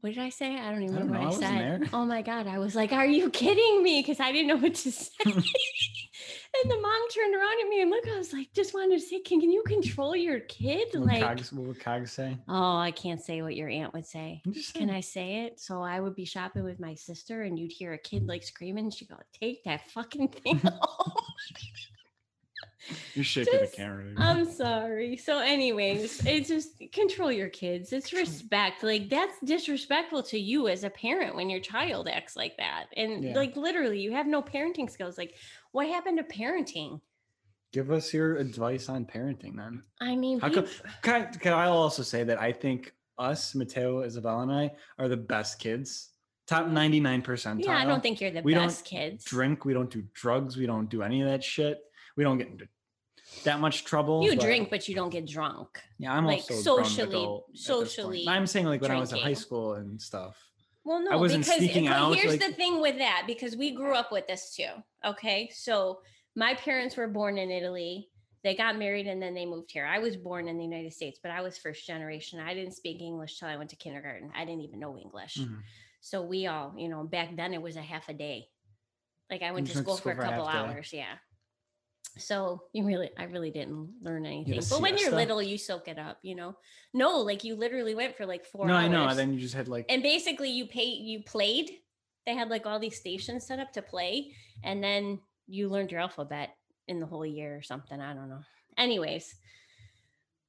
what 0.00 0.14
did 0.14 0.18
I 0.18 0.30
say? 0.30 0.58
I 0.58 0.70
don't 0.72 0.82
even 0.82 0.96
I 0.96 0.98
don't 1.00 1.08
know 1.08 1.14
know. 1.14 1.20
I 1.20 1.24
what 1.26 1.34
I, 1.34 1.38
said. 1.38 1.80
there. 1.82 1.88
Oh 1.92 2.04
my 2.06 2.22
God. 2.22 2.46
I 2.46 2.58
was 2.58 2.74
like, 2.74 2.92
are 2.92 3.06
you 3.06 3.30
kidding 3.30 3.82
me? 3.82 4.00
Because 4.00 4.18
I 4.18 4.32
didn't 4.32 4.48
know 4.48 4.56
what 4.56 4.74
to 4.74 4.90
say. 4.92 5.10
and 6.62 6.70
the 6.70 6.78
mom 6.80 7.08
turned 7.14 7.34
around 7.34 7.60
at 7.62 7.68
me 7.68 7.80
and 7.82 7.90
look, 7.90 8.06
I 8.08 8.18
was 8.18 8.32
like, 8.32 8.52
just 8.52 8.74
wanted 8.74 9.00
to 9.00 9.06
say, 9.06 9.20
can, 9.20 9.40
can 9.40 9.50
you 9.50 9.62
control 9.66 10.14
your 10.14 10.40
kid? 10.40 10.88
What 10.92 11.06
Like, 11.06 11.22
Cogs, 11.22 11.52
what 11.52 11.66
would 11.66 11.80
Cogs 11.80 12.12
say? 12.12 12.36
oh, 12.48 12.76
I 12.76 12.90
can't 12.90 13.20
say 13.20 13.42
what 13.42 13.56
your 13.56 13.68
aunt 13.68 13.92
would 13.94 14.06
say. 14.06 14.42
Can. 14.74 14.90
I 14.90 15.00
say 15.00 15.44
it? 15.44 15.58
So 15.60 15.82
I 15.82 16.00
would 16.00 16.14
be 16.14 16.24
shopping 16.24 16.64
with 16.64 16.78
my 16.78 16.94
sister 16.94 17.42
and 17.42 17.58
you'd 17.58 17.72
hear 17.72 17.94
a 17.94 17.98
kid 17.98 18.26
like 18.26 18.42
screaming. 18.42 18.90
She'd 18.90 19.08
go, 19.08 19.16
take 19.38 19.64
that 19.64 19.90
fucking 19.90 20.28
thing 20.28 20.60
off. 20.66 21.24
You're 23.14 23.24
shaking 23.24 23.52
the 23.54 23.60
just- 23.60 23.74
camera. 23.76 24.04
dude. 24.04 24.14
I'm 24.18 24.50
sorry. 24.50 25.16
So, 25.16 25.38
anyways, 25.38 26.24
it's 26.26 26.48
just 26.48 26.82
control 26.92 27.30
your 27.30 27.48
kids. 27.48 27.92
It's 27.92 28.12
respect. 28.12 28.82
Like 28.82 29.08
that's 29.08 29.34
disrespectful 29.44 30.22
to 30.24 30.38
you 30.38 30.68
as 30.68 30.84
a 30.84 30.90
parent 30.90 31.34
when 31.36 31.48
your 31.48 31.60
child 31.60 32.08
acts 32.08 32.36
like 32.36 32.56
that. 32.58 32.86
And 32.96 33.22
Yeah. 33.24 33.34
like 33.34 33.56
literally, 33.56 34.00
you 34.00 34.12
have 34.12 34.26
no 34.26 34.42
parenting 34.42 34.90
skills. 34.90 35.16
Like, 35.18 35.34
what 35.72 35.86
happened 35.86 36.18
to 36.18 36.24
parenting? 36.24 37.00
Give 37.72 37.90
us 37.90 38.12
your 38.12 38.36
advice 38.36 38.88
on 38.90 39.06
parenting 39.06 39.56
then. 39.56 39.82
I 40.00 40.14
mean, 40.14 40.40
How 40.40 40.50
come? 40.50 40.66
Can 41.02 41.22
I, 41.22 41.24
can 41.36 41.52
I 41.54 41.66
also 41.68 42.02
say 42.02 42.22
that 42.24 42.38
I 42.40 42.52
think 42.52 42.92
us, 43.18 43.54
Mateo, 43.54 44.02
Isabella, 44.02 44.42
and 44.42 44.52
I 44.52 44.72
are 44.98 45.08
the 45.08 45.16
best 45.16 45.58
kids. 45.58 46.10
Top 46.48 46.66
99 46.66 47.22
percentile. 47.22 47.64
yeah, 47.64 47.78
I 47.78 47.84
don't 47.84 48.02
think 48.02 48.20
you're 48.20 48.30
the 48.32 48.42
we 48.42 48.52
don't 48.52 48.66
best 48.66 48.84
kids. 48.84 49.24
drink. 49.24 49.64
We 49.64 49.72
don't 49.72 49.88
do 49.90 50.02
drugs. 50.12 50.56
We 50.56 50.66
don't 50.66 50.90
do 50.90 51.02
any 51.02 51.22
of 51.22 51.28
that 51.28 51.42
shit. 51.44 51.78
We 52.16 52.24
don't 52.24 52.38
get 52.38 52.48
into 52.48 52.68
that 53.44 53.60
much 53.60 53.84
trouble. 53.84 54.22
You 54.24 54.36
but- 54.36 54.40
drink, 54.44 54.70
but 54.70 54.88
you 54.88 54.94
don't 54.94 55.10
get 55.10 55.26
drunk. 55.26 55.80
Yeah, 55.98 56.12
I'm 56.12 56.26
like, 56.26 56.40
also 56.40 56.54
socially- 56.82 57.08
adult 57.08 57.44
at 57.48 57.52
this 57.52 57.66
point. 57.66 57.78
socially 57.88 58.24
I'm 58.28 58.46
saying 58.46 58.66
like 58.66 58.80
when 58.82 58.90
I 58.90 58.98
was 59.00 59.12
in 59.12 59.18
high 59.18 59.32
school 59.34 59.74
and 59.74 60.00
stuff. 60.00 60.36
Well, 60.84 61.00
no, 61.00 61.12
I 61.12 61.16
wasn't 61.16 61.44
because 61.44 61.58
sneaking 61.58 61.86
out, 61.86 62.14
here's 62.16 62.32
like- 62.32 62.40
the 62.40 62.52
thing 62.52 62.80
with 62.80 62.98
that 62.98 63.24
because 63.26 63.56
we 63.56 63.70
grew 63.72 63.94
up 63.94 64.10
with 64.10 64.26
this 64.26 64.54
too. 64.54 64.70
Okay, 65.04 65.48
so 65.54 66.00
my 66.34 66.54
parents 66.54 66.96
were 66.96 67.08
born 67.08 67.38
in 67.38 67.50
Italy. 67.50 68.08
They 68.42 68.56
got 68.56 68.76
married 68.76 69.06
and 69.06 69.22
then 69.22 69.34
they 69.34 69.46
moved 69.46 69.70
here. 69.70 69.86
I 69.86 70.00
was 70.00 70.16
born 70.16 70.48
in 70.48 70.58
the 70.58 70.64
United 70.64 70.92
States, 70.92 71.20
but 71.22 71.30
I 71.30 71.40
was 71.42 71.56
first 71.56 71.86
generation. 71.86 72.40
I 72.40 72.54
didn't 72.54 72.72
speak 72.74 73.00
English 73.00 73.38
till 73.38 73.46
I 73.48 73.56
went 73.56 73.70
to 73.70 73.76
kindergarten. 73.76 74.32
I 74.34 74.44
didn't 74.44 74.62
even 74.62 74.80
know 74.80 74.98
English. 74.98 75.36
Mhm. 75.36 75.60
So 76.00 76.22
we 76.22 76.48
all, 76.48 76.74
you 76.76 76.88
know, 76.88 77.04
back 77.04 77.36
then 77.36 77.54
it 77.54 77.62
was 77.62 77.76
a 77.76 77.82
half 77.82 78.08
a 78.08 78.12
day. 78.14 78.48
Like 79.30 79.42
I 79.42 79.52
went 79.52 79.68
to 79.68 79.74
went 79.74 79.86
to 79.86 79.92
school 79.92 79.96
for 79.96 80.10
a 80.10 80.14
school 80.14 80.24
for 80.24 80.26
a 80.26 80.30
couple 80.30 80.46
half 80.48 80.66
day. 80.66 80.74
hours. 80.74 80.92
Yeah. 80.92 81.14
So 82.18 82.64
you 82.72 82.84
really, 82.84 83.10
I 83.18 83.24
really 83.24 83.50
didn't 83.50 83.94
learn 84.02 84.26
anything. 84.26 84.60
But 84.68 84.80
when 84.82 84.98
you're 84.98 85.10
little, 85.12 85.42
you 85.42 85.56
soak 85.56 85.88
it 85.88 85.98
up, 85.98 86.18
you 86.22 86.34
know? 86.34 86.56
No, 86.92 87.18
like 87.20 87.42
you 87.42 87.54
literally 87.56 87.94
went 87.94 88.16
for 88.16 88.26
like 88.26 88.44
four 88.44 88.66
No, 88.66 88.74
hours 88.74 88.84
I 88.84 88.88
know. 88.88 89.08
And 89.08 89.18
then 89.18 89.32
you 89.32 89.40
just 89.40 89.54
had 89.54 89.66
like 89.68 89.86
and 89.88 90.02
basically 90.02 90.50
you 90.50 90.66
pay 90.66 90.84
you 90.84 91.22
played 91.22 91.70
they 92.26 92.34
had 92.34 92.50
like 92.50 92.66
all 92.66 92.78
these 92.78 92.96
stations 92.98 93.46
set 93.46 93.58
up 93.58 93.72
to 93.72 93.82
play 93.82 94.32
and 94.62 94.84
then 94.84 95.18
you 95.48 95.68
learned 95.68 95.90
your 95.90 96.00
alphabet 96.00 96.50
in 96.86 97.00
the 97.00 97.06
whole 97.06 97.26
year 97.26 97.56
or 97.56 97.62
something 97.62 98.00
i 98.00 98.12
don't 98.14 98.28
know 98.28 98.42
Anyways, 98.78 99.34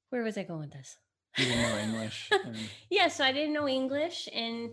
where 0.10 0.24
was 0.24 0.38
I 0.38 0.44
going 0.44 0.62
with 0.62 0.72
this? 0.72 0.96
You 1.38 1.46
didn't 1.46 1.62
know 1.62 1.78
English. 1.84 2.30
and- 2.32 2.58
Yeah, 2.90 3.08
so 3.08 3.24
I 3.24 3.32
didn't 3.32 3.54
know 3.54 3.68
English 3.68 4.30
and 4.34 4.70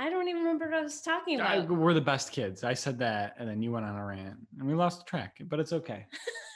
I 0.00 0.08
don't 0.08 0.28
even 0.28 0.40
remember 0.42 0.64
what 0.70 0.78
I 0.78 0.80
was 0.82 1.02
talking 1.02 1.42
I, 1.42 1.56
about. 1.56 1.76
we're 1.76 1.92
the 1.92 2.00
best 2.00 2.32
kids. 2.32 2.64
I 2.64 2.72
said 2.72 2.98
that, 3.00 3.34
and 3.38 3.46
then 3.46 3.60
you 3.60 3.70
went 3.70 3.84
on 3.84 3.96
a 3.96 4.04
rant, 4.04 4.38
and 4.58 4.66
we 4.66 4.72
lost 4.74 5.06
track. 5.06 5.36
But 5.46 5.60
it's 5.60 5.74
okay. 5.74 6.06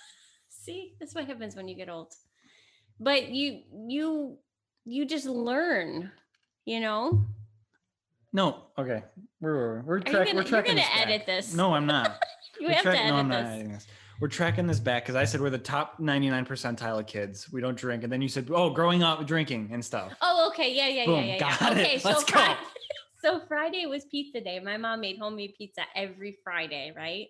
See, 0.49 0.95
that's 0.99 1.15
what 1.15 1.27
happens 1.27 1.55
when 1.55 1.69
you 1.69 1.75
get 1.77 1.91
old. 1.91 2.15
But 2.99 3.29
you 3.29 3.61
you 3.87 4.39
you 4.87 5.05
just 5.05 5.27
learn, 5.27 6.11
you 6.65 6.81
know? 6.81 7.27
No, 8.33 8.63
okay. 8.79 9.05
We're 9.43 9.83
we're, 9.83 10.01
track, 10.01 10.27
gonna- 10.29 10.37
we're 10.37 10.41
you're 10.41 10.45
tracking. 10.45 10.77
gonna 10.77 10.87
this 11.07 11.19
back. 11.19 11.27
this. 11.27 11.55
No, 11.55 11.75
I'm 11.75 11.87
not. 11.87 12.19
You 12.61 12.69
We're 12.69 12.75
have 12.75 12.83
track- 12.85 12.99
to 12.99 13.09
no, 13.09 13.15
I'm 13.17 13.33
edit 13.33 13.43
not 13.43 13.43
this. 13.43 13.53
editing 13.53 13.73
this. 13.73 13.87
We're 14.21 14.29
tracking 14.29 14.67
this 14.69 14.79
back 14.79 15.03
because 15.03 15.17
I 15.17 15.25
said 15.25 15.41
we're 15.41 15.51
the 15.51 15.59
top 15.59 15.99
99 15.99 16.47
percentile 16.47 17.01
of 17.01 17.07
kids. 17.09 17.51
We 17.53 17.61
don't 17.61 17.77
drink, 17.77 18.05
and 18.05 18.13
then 18.13 18.23
you 18.23 18.29
said, 18.29 18.49
"Oh, 18.55 18.71
growing 18.71 19.03
up 19.03 19.27
drinking 19.27 19.71
and 19.73 19.85
stuff." 19.85 20.15
Oh, 20.23 20.47
okay. 20.53 20.73
Yeah, 20.73 20.87
yeah, 20.87 21.05
Boom, 21.05 21.17
yeah, 21.17 21.21
yeah. 21.25 21.33
yeah. 21.35 21.59
got 21.59 21.77
it. 21.77 21.81
Okay, 21.81 22.01
Let's 22.05 22.23
go. 22.23 22.33
Friday, 22.35 22.57
so 23.25 23.41
Friday 23.49 23.87
was 23.87 24.05
pizza 24.05 24.39
day. 24.39 24.61
My 24.61 24.77
mom 24.77 25.01
made 25.01 25.19
homemade 25.19 25.55
pizza 25.57 25.85
every 25.97 26.37
Friday, 26.45 26.93
right? 26.95 27.29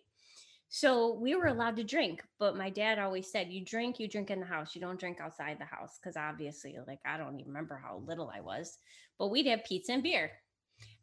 So 0.68 1.14
we 1.14 1.36
were 1.36 1.46
allowed 1.46 1.76
to 1.76 1.84
drink, 1.84 2.20
but 2.40 2.56
my 2.56 2.68
dad 2.68 2.98
always 2.98 3.30
said, 3.30 3.52
"You 3.52 3.64
drink, 3.64 4.00
you 4.00 4.08
drink 4.08 4.28
in 4.28 4.40
the 4.40 4.46
house. 4.46 4.74
You 4.74 4.80
don't 4.80 4.98
drink 4.98 5.20
outside 5.20 5.56
the 5.60 5.64
house." 5.64 5.96
Because 5.96 6.16
obviously, 6.16 6.76
like 6.84 6.98
I 7.06 7.16
don't 7.16 7.38
even 7.38 7.52
remember 7.52 7.76
how 7.76 8.02
little 8.06 8.28
I 8.34 8.40
was, 8.40 8.78
but 9.20 9.28
we'd 9.28 9.46
have 9.46 9.62
pizza 9.62 9.92
and 9.92 10.02
beer. 10.02 10.32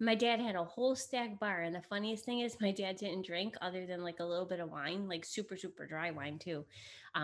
My 0.02 0.14
dad 0.14 0.42
had 0.42 0.58
a 0.58 0.66
whole 0.66 0.98
stack 0.98 1.40
bar, 1.40 1.62
and 1.62 1.74
the 1.74 1.82
funniest 1.84 2.26
thing 2.26 2.42
is, 2.42 2.58
my 2.60 2.74
dad 2.74 2.98
didn't 2.98 3.26
drink 3.26 3.56
other 3.62 3.86
than 3.86 4.04
like 4.04 4.20
a 4.20 4.26
little 4.26 4.46
bit 4.46 4.60
of 4.60 4.72
wine, 4.72 5.08
like 5.08 5.24
super 5.24 5.56
super 5.56 5.88
dry 5.88 6.12
wine 6.12 6.38
too, 6.38 6.66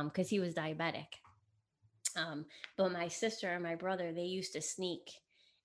because 0.05 0.29
he 0.29 0.39
was 0.39 0.53
diabetic. 0.53 1.19
Um, 2.15 2.45
but 2.77 2.93
my 2.93 3.09
sister 3.09 3.49
and 3.49 3.61
my 3.61 3.75
brother, 3.75 4.13
they 4.13 4.23
used 4.23 4.53
to 4.53 4.61
sneak 4.61 5.11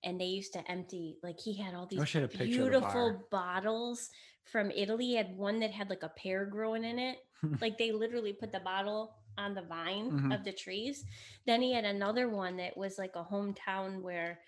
and 0.03 0.19
they 0.19 0.25
used 0.25 0.53
to 0.53 0.71
empty, 0.71 1.17
like 1.23 1.39
he 1.39 1.53
had 1.57 1.73
all 1.73 1.85
these 1.85 1.99
a 2.23 2.27
the 2.27 2.37
beautiful 2.45 3.25
bottles 3.31 4.09
from 4.43 4.71
Italy. 4.71 5.05
He 5.07 5.15
had 5.15 5.35
one 5.37 5.59
that 5.59 5.71
had 5.71 5.89
like 5.89 6.03
a 6.03 6.09
pear 6.09 6.45
growing 6.45 6.83
in 6.83 6.99
it. 6.99 7.17
like 7.61 7.77
they 7.77 7.91
literally 7.91 8.33
put 8.33 8.51
the 8.51 8.59
bottle 8.59 9.15
on 9.37 9.53
the 9.53 9.63
vine 9.63 10.11
Mhm. 10.11 10.33
of 10.35 10.43
the 10.43 10.53
trees. 10.53 11.05
Then 11.45 11.61
he 11.61 11.73
had 11.73 11.85
another 11.85 12.29
one 12.29 12.57
that 12.57 12.77
was 12.77 12.97
like 12.97 13.15
a 13.15 13.23
hometown 13.23 14.01
where 14.01 14.39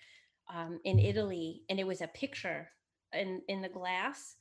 um, 0.48 0.80
in 0.84 0.98
Italy, 1.00 1.62
and 1.68 1.80
it 1.80 1.86
was 1.86 2.00
a 2.00 2.08
picture 2.08 2.70
in 3.12 3.42
in 3.48 3.62
the 3.62 3.68
glass 3.68 4.36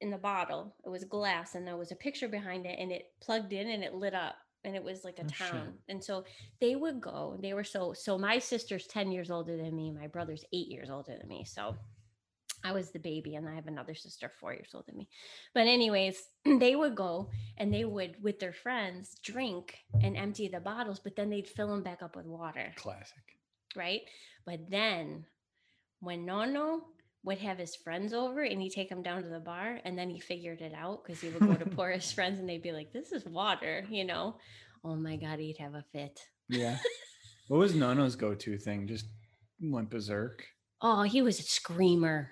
in 0.00 0.10
the 0.10 0.18
bottle. 0.18 0.76
It 0.84 0.88
was 0.88 1.04
glass, 1.04 1.54
and 1.54 1.66
there 1.66 1.76
was 1.76 1.92
a 1.92 1.96
picture 1.96 2.28
behind 2.28 2.66
it, 2.66 2.78
and 2.78 2.92
it 2.92 3.12
plugged 3.20 3.52
in 3.52 3.68
and 3.68 3.82
it 3.84 3.94
lit 3.94 4.14
up, 4.14 4.36
and 4.64 4.76
it 4.76 4.82
was 4.84 5.04
like 5.04 5.18
a 5.18 5.24
Oh, 5.24 5.28
shit. 5.28 5.48
town. 5.50 5.74
And 5.88 6.02
so 6.02 6.24
they 6.60 6.76
would 6.76 7.00
go. 7.00 7.38
They 7.40 7.54
were 7.54 7.64
so 7.64 7.92
so. 7.92 8.18
My 8.18 8.38
sister's 8.38 8.86
ten 8.86 9.10
years 9.12 9.30
older 9.30 9.56
than 9.56 9.74
me. 9.74 9.90
My 9.90 10.06
brother's 10.06 10.44
eight 10.52 10.68
years 10.68 10.90
older 10.90 11.16
than 11.18 11.28
me. 11.28 11.44
So 11.44 11.76
I 12.62 12.72
was 12.72 12.90
the 12.90 12.98
baby, 12.98 13.36
and 13.36 13.48
I 13.48 13.54
have 13.54 13.68
another 13.68 13.94
sister 13.94 14.30
four 14.38 14.52
years 14.52 14.68
older 14.74 14.84
than 14.88 14.98
me. 14.98 15.08
But 15.54 15.66
anyways, 15.66 16.22
they 16.44 16.76
would 16.76 16.94
go 16.94 17.30
and 17.56 17.72
they 17.72 17.84
would 17.86 18.22
with 18.22 18.38
their 18.38 18.52
friends 18.52 19.16
drink 19.22 19.78
and 20.02 20.14
empty 20.16 20.48
the 20.48 20.60
bottles, 20.60 20.98
but 21.00 21.16
then 21.16 21.30
they'd 21.30 21.48
fill 21.48 21.68
them 21.68 21.82
back 21.82 22.02
up 22.02 22.16
with 22.16 22.26
water 22.26 22.72
Classic. 22.76 23.16
right? 23.74 24.02
But 24.44 24.68
then 24.70 25.24
when 26.00 26.26
Nono 26.26 26.82
would 27.22 27.38
have 27.38 27.58
his 27.58 27.76
friends 27.76 28.12
over 28.12 28.42
and 28.42 28.60
he'd 28.62 28.70
take 28.70 28.88
them 28.88 29.02
down 29.02 29.22
to 29.22 29.28
the 29.28 29.40
bar 29.40 29.78
and 29.84 29.98
then 29.98 30.08
he 30.08 30.18
figured 30.18 30.60
it 30.60 30.72
out 30.74 31.04
because 31.04 31.20
he 31.20 31.28
would 31.28 31.40
go 31.40 31.54
to 31.54 31.70
pour 31.76 31.90
his 31.90 32.10
friends 32.10 32.38
and 32.38 32.48
they'd 32.48 32.62
be 32.62 32.72
like, 32.72 32.92
This 32.92 33.12
is 33.12 33.24
water, 33.26 33.84
you 33.90 34.04
know? 34.04 34.36
Oh 34.84 34.96
my 34.96 35.16
god, 35.16 35.38
he'd 35.38 35.58
have 35.58 35.74
a 35.74 35.84
fit. 35.92 36.18
Yeah. 36.48 36.78
what 37.48 37.58
was 37.58 37.74
Nono's 37.74 38.16
go-to 38.16 38.56
thing? 38.56 38.86
Just 38.86 39.06
went 39.60 39.90
berserk. 39.90 40.44
Oh, 40.80 41.02
he 41.02 41.20
was 41.20 41.38
a 41.38 41.42
screamer. 41.42 42.30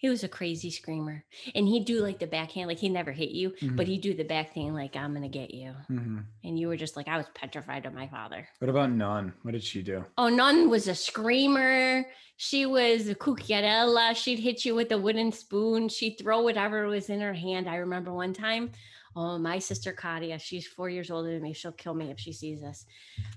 He 0.00 0.08
was 0.08 0.24
a 0.24 0.28
crazy 0.28 0.70
screamer. 0.70 1.26
And 1.54 1.68
he'd 1.68 1.84
do 1.84 2.00
like 2.00 2.18
the 2.18 2.26
backhand, 2.26 2.68
like 2.68 2.78
he 2.78 2.88
never 2.88 3.12
hit 3.12 3.32
you, 3.32 3.52
but 3.76 3.86
he'd 3.86 4.00
do 4.00 4.14
the 4.14 4.24
back 4.24 4.54
thing 4.54 4.72
like 4.72 4.96
I'm 4.96 5.12
gonna 5.12 5.28
get 5.28 5.52
you. 5.52 5.74
hmm 5.88 6.20
And 6.42 6.58
you 6.58 6.68
were 6.68 6.78
just 6.78 6.96
like, 6.96 7.06
I 7.06 7.18
was 7.18 7.26
petrified 7.34 7.84
of 7.84 7.92
my 7.92 8.08
father. 8.08 8.48
What 8.60 8.70
about 8.70 8.90
Nun? 8.92 9.34
What 9.42 9.50
did 9.52 9.62
she 9.62 9.82
do? 9.82 10.06
Oh, 10.16 10.30
Nun 10.30 10.70
was 10.70 10.88
a 10.88 10.94
screamer. 10.94 12.06
She 12.38 12.64
was 12.64 13.10
a 13.10 13.14
cucchiarella. 13.14 14.16
She'd 14.16 14.38
hit 14.38 14.64
you 14.64 14.74
with 14.74 14.90
a 14.92 14.96
wooden 14.96 15.32
spoon. 15.32 15.90
She'd 15.90 16.16
throw 16.18 16.40
whatever 16.40 16.86
was 16.86 17.10
in 17.10 17.20
her 17.20 17.34
hand. 17.34 17.68
I 17.68 17.76
remember 17.76 18.10
one 18.14 18.32
time, 18.32 18.70
oh, 19.14 19.36
my 19.38 19.58
sister 19.58 19.92
Katia, 19.92 20.38
she's 20.38 20.66
four 20.66 20.88
years 20.88 21.10
older 21.10 21.30
than 21.30 21.42
me. 21.42 21.52
She'll 21.52 21.72
kill 21.72 21.92
me 21.92 22.10
if 22.10 22.18
she 22.18 22.32
sees 22.32 22.62
this. 22.62 22.86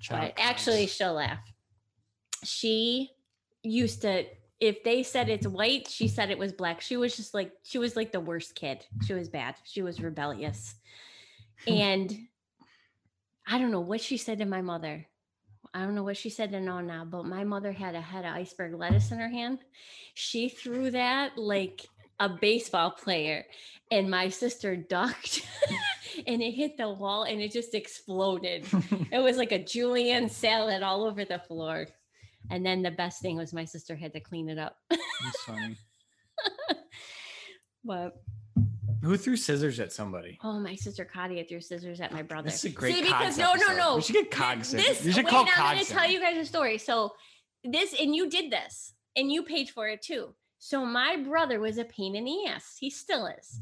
But 0.10 0.34
actually, 0.38 0.88
she'll 0.88 1.16
laugh. 1.16 1.40
She 2.46 3.10
used 3.64 4.04
to, 4.04 4.24
if 4.64 4.82
they 4.82 5.04
said 5.04 5.28
it's 5.28 5.46
white, 5.46 5.90
she 5.90 6.08
said 6.08 6.32
it 6.32 6.38
was 6.38 6.54
black. 6.54 6.80
She 6.80 6.96
was 6.96 7.18
just 7.18 7.34
like, 7.34 7.52
she 7.64 7.80
was 7.80 7.98
like 7.98 8.14
the 8.14 8.22
worst 8.22 8.56
kid. 8.56 8.86
She 9.06 9.14
was 9.14 9.28
bad. 9.28 9.56
She 9.66 9.82
was 9.82 10.02
rebellious. 10.02 10.76
And 11.66 12.14
I 13.48 13.58
don't 13.58 13.72
know 13.72 13.80
what 13.80 14.02
she 14.02 14.18
said 14.18 14.40
to 14.40 14.46
my 14.46 14.62
mother. 14.62 15.06
I 15.74 15.84
don't 15.84 15.96
know 15.96 16.04
what 16.04 16.18
she 16.18 16.30
said 16.30 16.52
to 16.52 16.60
Nona, 16.60 17.06
but 17.10 17.26
my 17.26 17.46
mother 17.46 17.72
had 17.72 17.96
a 17.96 18.02
head 18.02 18.26
of 18.26 18.34
iceberg 18.34 18.74
lettuce 18.74 19.12
in 19.12 19.20
her 19.20 19.30
hand. 19.30 19.60
She 20.14 20.50
threw 20.50 20.92
that 20.92 21.38
like 21.38 21.86
a 22.20 22.28
baseball 22.28 22.92
player, 22.92 23.46
and 23.92 24.12
my 24.12 24.28
sister 24.28 24.76
ducked 24.76 25.48
and 26.28 26.42
it 26.42 26.52
hit 26.52 26.76
the 26.76 26.90
wall 26.90 27.24
and 27.24 27.40
it 27.40 27.54
just 27.54 27.74
exploded. 27.76 28.66
It 29.12 29.20
was 29.20 29.38
like 29.38 29.54
a 29.54 29.64
julienne 29.64 30.28
salad 30.28 30.84
all 30.84 31.06
over 31.06 31.24
the 31.24 31.40
floor. 31.40 31.88
And 32.50 32.66
then 32.66 32.82
the 32.82 32.92
best 32.92 33.22
thing 33.22 33.38
was 33.38 33.54
my 33.54 33.66
sister 33.66 33.96
had 33.96 34.14
to 34.14 34.20
clean 34.20 34.50
it 34.50 34.58
up. 34.58 34.78
That's 34.90 35.44
funny. 35.46 35.78
But 37.86 38.22
Who 39.02 39.18
threw 39.18 39.36
scissors 39.36 39.80
at 39.80 39.92
somebody? 39.92 40.40
oh, 40.44 40.60
my 40.60 40.76
sister 40.76 41.04
Katia 41.06 41.44
threw 41.44 41.60
scissors 41.60 42.00
at 42.00 42.14
my 42.14 42.22
brother. 42.22 42.50
This 42.50 42.64
is 42.64 42.72
a 42.72 42.76
great 42.76 42.96
See, 42.96 43.02
because 43.02 43.38
no, 43.38 43.54
no, 43.56 43.76
no. 43.76 43.96
We 43.98 44.02
should 44.02 44.14
get 44.14 44.32
Cogs 44.32 44.74
in. 44.74 44.78
This, 44.78 45.06
You 45.06 45.12
should 45.12 45.26
wait, 45.26 45.32
call 45.32 45.46
I'm 45.54 45.76
going 45.76 45.86
to 45.86 45.92
tell 45.92 46.10
you 46.10 46.22
guys 46.22 46.38
a 46.38 46.46
story. 46.46 46.78
So 46.78 47.14
this, 47.64 47.94
and 48.00 48.16
you 48.16 48.30
did 48.30 48.52
this, 48.52 48.94
and 49.16 49.32
you 49.32 49.44
paid 49.44 49.70
for 49.70 49.88
it 49.90 50.02
too. 50.02 50.34
So 50.60 50.86
my 50.86 51.18
brother 51.18 51.60
was 51.60 51.78
a 51.78 51.84
pain 51.84 52.16
in 52.16 52.24
the 52.24 52.48
ass. 52.48 52.78
He 52.80 52.90
still 52.90 53.28
is. 53.28 53.60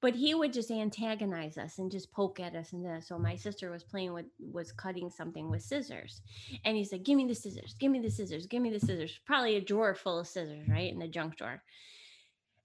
But 0.00 0.14
he 0.14 0.32
would 0.32 0.52
just 0.52 0.70
antagonize 0.70 1.58
us 1.58 1.78
and 1.78 1.90
just 1.90 2.12
poke 2.12 2.38
at 2.38 2.54
us 2.54 2.72
and 2.72 2.84
that. 2.86 3.04
So 3.04 3.18
my 3.18 3.34
sister 3.34 3.70
was 3.70 3.82
playing 3.82 4.12
with 4.12 4.26
was 4.38 4.70
cutting 4.70 5.10
something 5.10 5.50
with 5.50 5.62
scissors. 5.62 6.20
And 6.64 6.76
he 6.76 6.84
said 6.84 7.04
Give 7.04 7.16
me 7.16 7.26
the 7.26 7.34
scissors, 7.34 7.74
give 7.78 7.90
me 7.90 8.00
the 8.00 8.10
scissors, 8.10 8.46
give 8.46 8.62
me 8.62 8.70
the 8.70 8.78
scissors. 8.78 9.18
Probably 9.26 9.56
a 9.56 9.60
drawer 9.60 9.94
full 9.94 10.20
of 10.20 10.28
scissors, 10.28 10.68
right? 10.68 10.92
In 10.92 10.98
the 11.00 11.08
junk 11.08 11.36
drawer. 11.36 11.62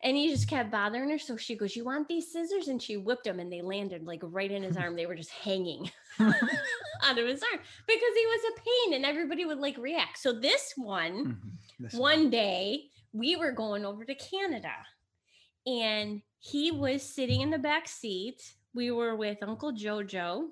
And 0.03 0.17
he 0.17 0.29
just 0.29 0.49
kept 0.49 0.69
bothering 0.69 1.09
her. 1.09 1.17
So 1.17 1.37
she 1.37 1.55
goes, 1.55 1.75
You 1.75 1.85
want 1.85 2.07
these 2.07 2.31
scissors? 2.31 2.67
And 2.67 2.81
she 2.81 2.97
whipped 2.97 3.23
them 3.23 3.39
and 3.39 3.51
they 3.51 3.61
landed 3.61 4.05
like 4.05 4.19
right 4.21 4.51
in 4.51 4.61
his 4.61 4.77
arm. 4.77 4.95
They 4.95 5.05
were 5.05 5.15
just 5.15 5.31
hanging 5.31 5.89
out 6.19 7.17
of 7.17 7.25
his 7.27 7.41
arm 7.51 7.61
because 7.87 8.13
he 8.15 8.25
was 8.27 8.41
a 8.45 8.61
pain 8.61 8.93
and 8.95 9.05
everybody 9.05 9.45
would 9.45 9.59
like 9.59 9.77
react. 9.77 10.19
So 10.19 10.33
this 10.33 10.73
one, 10.75 11.25
Mhm. 11.25 11.49
This 11.79 11.93
one 11.93 12.29
day 12.29 12.91
we 13.11 13.35
were 13.37 13.51
going 13.51 13.85
over 13.85 14.05
to 14.05 14.13
Canada 14.15 14.73
and 15.65 16.21
he 16.45 16.71
was 16.71 17.01
sitting 17.01 17.39
in 17.39 17.49
the 17.49 17.57
back 17.57 17.87
seat. 17.87 18.53
We 18.73 18.91
were 18.91 19.15
with 19.15 19.37
Uncle 19.41 19.71
Jojo 19.71 20.47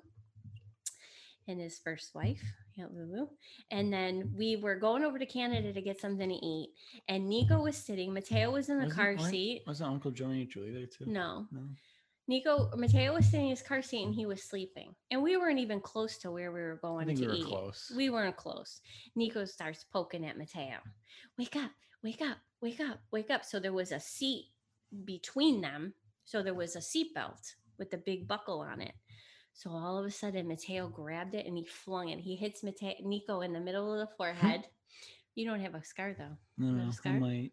and 1.46 1.60
his 1.60 1.78
first 1.78 2.14
wife, 2.14 2.40
yeah, 2.76 2.86
Lulu. 2.90 3.26
And 3.70 3.92
then 3.92 4.32
we 4.34 4.56
were 4.56 4.76
going 4.76 5.04
over 5.04 5.18
to 5.18 5.26
Canada 5.26 5.70
to 5.72 5.82
get 5.82 6.00
something 6.00 6.28
to 6.30 6.34
eat. 6.34 6.70
And 7.08 7.28
Nico 7.28 7.60
was 7.62 7.76
sitting, 7.76 8.14
Mateo 8.14 8.50
was 8.52 8.70
in 8.70 8.78
the 8.78 8.84
Wasn't- 8.86 8.98
car 9.00 9.18
seat. 9.18 9.64
Wasn't 9.66 9.90
Uncle 9.90 10.12
Joey 10.12 10.40
and 10.42 10.50
Julie 10.50 10.70
there 10.72 10.86
too? 10.86 11.04
No, 11.06 11.46
No. 11.52 11.68
Nico, 12.28 12.70
Mateo 12.76 13.12
was 13.14 13.26
sitting 13.26 13.46
in 13.46 13.50
his 13.50 13.60
car 13.62 13.82
seat 13.82 14.04
and 14.06 14.14
he 14.14 14.24
was 14.24 14.42
sleeping. 14.44 14.94
And 15.10 15.22
we 15.22 15.36
weren't 15.36 15.58
even 15.58 15.80
close 15.80 16.16
to 16.18 16.30
where 16.30 16.52
we 16.52 16.60
were 16.60 16.78
I 16.82 16.86
going 16.86 17.06
think 17.08 17.18
to 17.18 17.26
we 17.26 17.32
were 17.32 17.38
eat. 17.38 17.44
close. 17.44 17.92
We 17.94 18.08
weren't 18.08 18.36
close. 18.36 18.80
Nico 19.16 19.44
starts 19.44 19.84
poking 19.92 20.24
at 20.24 20.38
Mateo. 20.38 20.78
Wake 21.36 21.56
up, 21.56 21.72
wake 22.02 22.22
up, 22.22 22.38
wake 22.62 22.80
up, 22.80 23.00
wake 23.10 23.30
up. 23.30 23.44
So 23.44 23.58
there 23.58 23.72
was 23.74 23.90
a 23.92 23.98
seat 24.00 24.46
between 25.04 25.60
them. 25.60 25.94
So 26.24 26.42
there 26.42 26.54
was 26.54 26.76
a 26.76 26.80
seatbelt 26.80 27.54
with 27.78 27.90
the 27.90 27.98
big 27.98 28.28
buckle 28.28 28.60
on 28.60 28.80
it. 28.80 28.92
So 29.54 29.70
all 29.70 29.98
of 29.98 30.06
a 30.06 30.10
sudden, 30.10 30.48
Mateo 30.48 30.88
grabbed 30.88 31.34
it 31.34 31.46
and 31.46 31.56
he 31.58 31.64
flung 31.64 32.08
it. 32.08 32.18
He 32.20 32.36
hits 32.36 32.62
Mateo, 32.62 32.94
Nico 33.02 33.40
in 33.42 33.52
the 33.52 33.60
middle 33.60 33.92
of 33.92 33.98
the 34.08 34.14
forehead. 34.16 34.64
you 35.34 35.46
don't 35.46 35.60
have 35.60 35.74
a 35.74 35.84
scar 35.84 36.14
though. 36.16 36.36
no, 36.58 36.68
a 36.68 36.84
no, 36.84 36.88
I 36.88 36.90
scar? 36.90 37.12
might. 37.20 37.52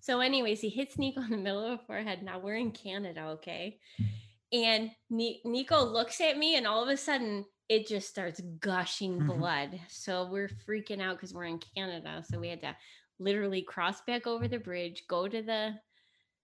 So, 0.00 0.20
anyways, 0.20 0.60
he 0.60 0.68
hits 0.68 0.98
Nico 0.98 1.22
in 1.22 1.30
the 1.30 1.36
middle 1.38 1.64
of 1.64 1.78
the 1.78 1.84
forehead. 1.86 2.22
Now 2.22 2.38
we're 2.38 2.56
in 2.56 2.72
Canada, 2.72 3.22
okay? 3.38 3.78
And 4.52 4.90
Ni- 5.08 5.40
Nico 5.46 5.82
looks 5.82 6.20
at 6.20 6.36
me, 6.36 6.56
and 6.56 6.66
all 6.66 6.82
of 6.82 6.90
a 6.90 6.96
sudden, 6.96 7.46
it 7.68 7.86
just 7.86 8.08
starts 8.08 8.40
gushing 8.58 9.18
Mhm. 9.20 9.26
blood. 9.38 9.80
So 9.88 10.28
we're 10.30 10.50
freaking 10.68 11.00
out 11.00 11.16
because 11.16 11.32
we're 11.32 11.44
in 11.44 11.58
Canada. 11.74 12.22
So 12.28 12.38
we 12.38 12.48
had 12.48 12.60
to 12.62 12.76
literally 13.18 13.62
cross 13.62 14.02
back 14.02 14.26
over 14.26 14.46
the 14.48 14.58
bridge, 14.58 15.04
go 15.08 15.26
to 15.28 15.40
the 15.40 15.80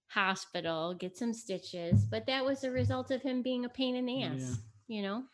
hospital, 0.09 0.95
get 0.95 1.17
some 1.17 1.33
stitches. 1.33 2.05
But 2.05 2.27
that 2.27 2.45
was 2.45 2.65
a 2.65 2.71
result 2.71 3.11
of 3.11 3.23
him 3.23 3.43
being 3.43 3.65
a 3.65 3.69
pain 3.69 3.97
in 3.97 4.07
the 4.07 4.23
ass, 4.23 4.41
Yeah. 4.89 4.97
you 4.97 5.03
know? 5.03 5.25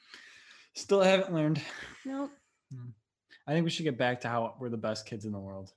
Still 0.75 1.03
haven't 1.03 1.35
learned. 1.35 1.61
Nope. 2.05 2.31
Hmm. 2.75 2.89
I 3.47 3.53
think 3.53 3.65
we 3.65 3.71
should 3.71 3.85
get 3.85 3.99
back 3.99 4.21
to 4.23 4.29
how 4.29 4.55
we're 4.61 4.71
the 4.71 4.77
best 4.77 5.05
kids 5.07 5.25
in 5.25 5.33
the 5.33 5.39
world. 5.39 5.73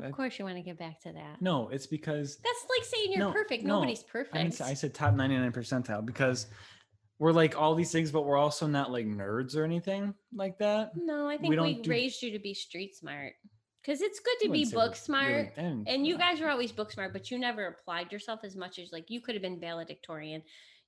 Of 0.00 0.12
course, 0.12 0.38
you 0.38 0.44
want 0.44 0.56
to 0.56 0.62
get 0.62 0.78
back 0.78 1.00
to 1.02 1.12
that. 1.12 1.42
No, 1.42 1.68
it's 1.68 1.86
because 1.86 2.36
That's 2.38 2.66
like 2.78 2.84
saying 2.88 3.10
you're 3.10 3.18
No, 3.18 3.32
perfect. 3.32 3.64
no, 3.64 3.74
Nobody's 3.76 4.02
I, 4.02 4.10
perfect. 4.10 4.54
say- 4.54 4.64
I 4.64 4.74
said 4.74 4.94
top 4.94 5.14
99 5.14 5.52
percentile 5.52 6.04
because 6.04 6.46
we're 7.18 7.32
like 7.32 7.58
all 7.60 7.74
these 7.74 7.92
things, 7.92 8.10
but 8.10 8.22
we're 8.24 8.38
also 8.38 8.66
not 8.66 8.90
like 8.90 9.06
nerds 9.06 9.54
or 9.54 9.64
anything 9.64 10.14
like 10.34 10.58
that. 10.58 10.92
no, 10.96 11.28
I 11.28 11.36
think 11.36 11.50
we 11.50 11.58
we, 11.58 11.74
do- 11.82 11.90
raised 11.90 12.22
you 12.22 12.30
to 12.32 12.38
be 12.38 12.54
street 12.54 12.96
smart. 12.96 13.34
Because 13.84 14.00
it's 14.00 14.20
good 14.20 14.36
to 14.42 14.50
be 14.50 14.64
book 14.64 14.94
smart. 14.96 15.52
really- 15.56 15.84
and 15.86 16.06
you 16.06 16.16
guys 16.16 16.40
were 16.40 16.48
always 16.50 16.70
book 16.72 16.92
smart, 16.92 17.12
but 17.12 17.30
you 17.30 17.38
never 17.38 17.66
applied 17.66 18.12
yourself 18.12 18.40
as 18.44 18.54
much 18.56 18.78
as 18.78 18.92
like 18.92 19.10
you 19.10 19.20
could 19.20 19.34
have 19.34 19.42
been 19.42 19.58
valedictorian. 19.60 20.42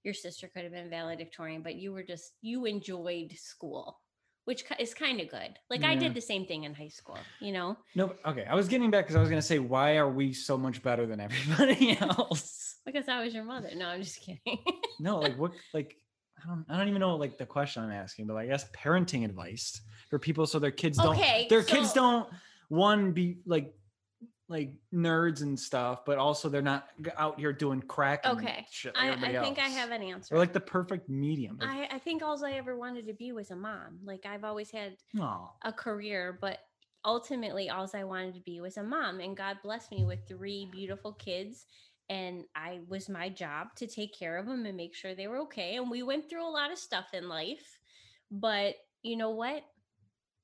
Your 0.04 0.14
sister 0.14 0.48
could 0.48 0.62
have 0.64 0.72
been 0.72 0.90
valedictorian, 0.90 1.62
but 1.62 1.74
you 1.76 1.92
were 1.92 2.02
just 2.02 2.34
you 2.42 2.66
enjoyed 2.66 3.32
school, 3.36 4.00
which 4.44 4.64
is 4.78 4.94
kind 4.94 5.20
of 5.20 5.28
good. 5.30 5.58
Like 5.70 5.82
I 5.82 5.94
did 5.96 6.14
the 6.14 6.20
same 6.20 6.46
thing 6.46 6.64
in 6.64 6.74
high 6.74 6.88
school, 6.88 7.18
you 7.40 7.52
know. 7.52 7.76
No, 7.96 8.14
okay. 8.26 8.44
I 8.48 8.54
was 8.54 8.68
getting 8.68 8.90
back 8.90 9.06
because 9.06 9.16
I 9.16 9.20
was 9.20 9.28
gonna 9.30 9.42
say, 9.42 9.58
why 9.58 9.96
are 9.96 10.08
we 10.10 10.32
so 10.32 10.56
much 10.58 10.82
better 10.82 11.06
than 11.06 11.18
everybody 11.28 11.98
else? 12.00 12.76
Because 12.86 13.08
I 13.08 13.24
was 13.24 13.34
your 13.34 13.44
mother. 13.44 13.70
No, 13.74 13.86
I'm 13.88 14.02
just 14.02 14.20
kidding. 14.20 14.58
No, 15.00 15.18
like 15.18 15.36
what? 15.36 15.50
Like 15.72 15.96
I 16.40 16.46
don't. 16.46 16.64
I 16.68 16.76
don't 16.78 16.86
even 16.88 17.00
know 17.00 17.16
like 17.16 17.36
the 17.38 17.46
question 17.46 17.82
I'm 17.82 17.90
asking, 17.90 18.28
but 18.28 18.36
I 18.36 18.46
guess 18.46 18.66
parenting 18.70 19.24
advice 19.24 19.80
for 20.10 20.20
people 20.20 20.46
so 20.46 20.60
their 20.60 20.70
kids 20.70 20.98
don't. 20.98 21.16
Okay, 21.16 21.46
their 21.50 21.64
kids 21.64 21.92
don't 21.92 22.28
one 22.68 23.12
be 23.12 23.38
like 23.46 23.74
like 24.48 24.72
nerds 24.92 25.42
and 25.42 25.58
stuff, 25.58 26.04
but 26.04 26.18
also 26.18 26.48
they're 26.48 26.60
not 26.62 26.88
out 27.16 27.40
here 27.40 27.52
doing 27.52 27.80
crack. 27.80 28.20
And 28.24 28.38
Okay, 28.38 28.66
shit 28.70 28.94
like 28.94 29.18
I, 29.22 29.38
I 29.38 29.42
think 29.42 29.58
I 29.58 29.68
have 29.68 29.90
an 29.90 30.02
answer. 30.02 30.34
They're 30.34 30.38
like 30.38 30.52
the 30.52 30.60
perfect 30.60 31.08
medium. 31.08 31.58
I, 31.62 31.88
I 31.90 31.98
think 31.98 32.22
all 32.22 32.42
I 32.44 32.52
ever 32.52 32.76
wanted 32.76 33.06
to 33.06 33.14
be 33.14 33.32
was 33.32 33.50
a 33.50 33.56
mom. 33.56 34.00
Like 34.04 34.26
I've 34.26 34.44
always 34.44 34.70
had 34.70 34.96
Aw. 35.18 35.50
a 35.64 35.72
career, 35.72 36.38
but 36.40 36.58
ultimately 37.04 37.70
all 37.70 37.88
I 37.94 38.04
wanted 38.04 38.34
to 38.34 38.40
be 38.40 38.60
was 38.60 38.76
a 38.76 38.82
mom. 38.82 39.20
And 39.20 39.36
God 39.36 39.58
blessed 39.62 39.92
me 39.92 40.04
with 40.04 40.20
three 40.28 40.68
beautiful 40.70 41.12
kids. 41.12 41.66
And 42.10 42.44
I 42.54 42.80
was 42.86 43.08
my 43.08 43.30
job 43.30 43.68
to 43.76 43.86
take 43.86 44.18
care 44.18 44.36
of 44.36 44.46
them 44.46 44.66
and 44.66 44.76
make 44.76 44.94
sure 44.94 45.14
they 45.14 45.26
were 45.26 45.38
okay. 45.38 45.76
And 45.76 45.90
we 45.90 46.02
went 46.02 46.28
through 46.28 46.46
a 46.46 46.50
lot 46.50 46.70
of 46.70 46.78
stuff 46.78 47.06
in 47.14 47.30
life. 47.30 47.78
But 48.30 48.74
you 49.02 49.16
know 49.16 49.30
what? 49.30 49.64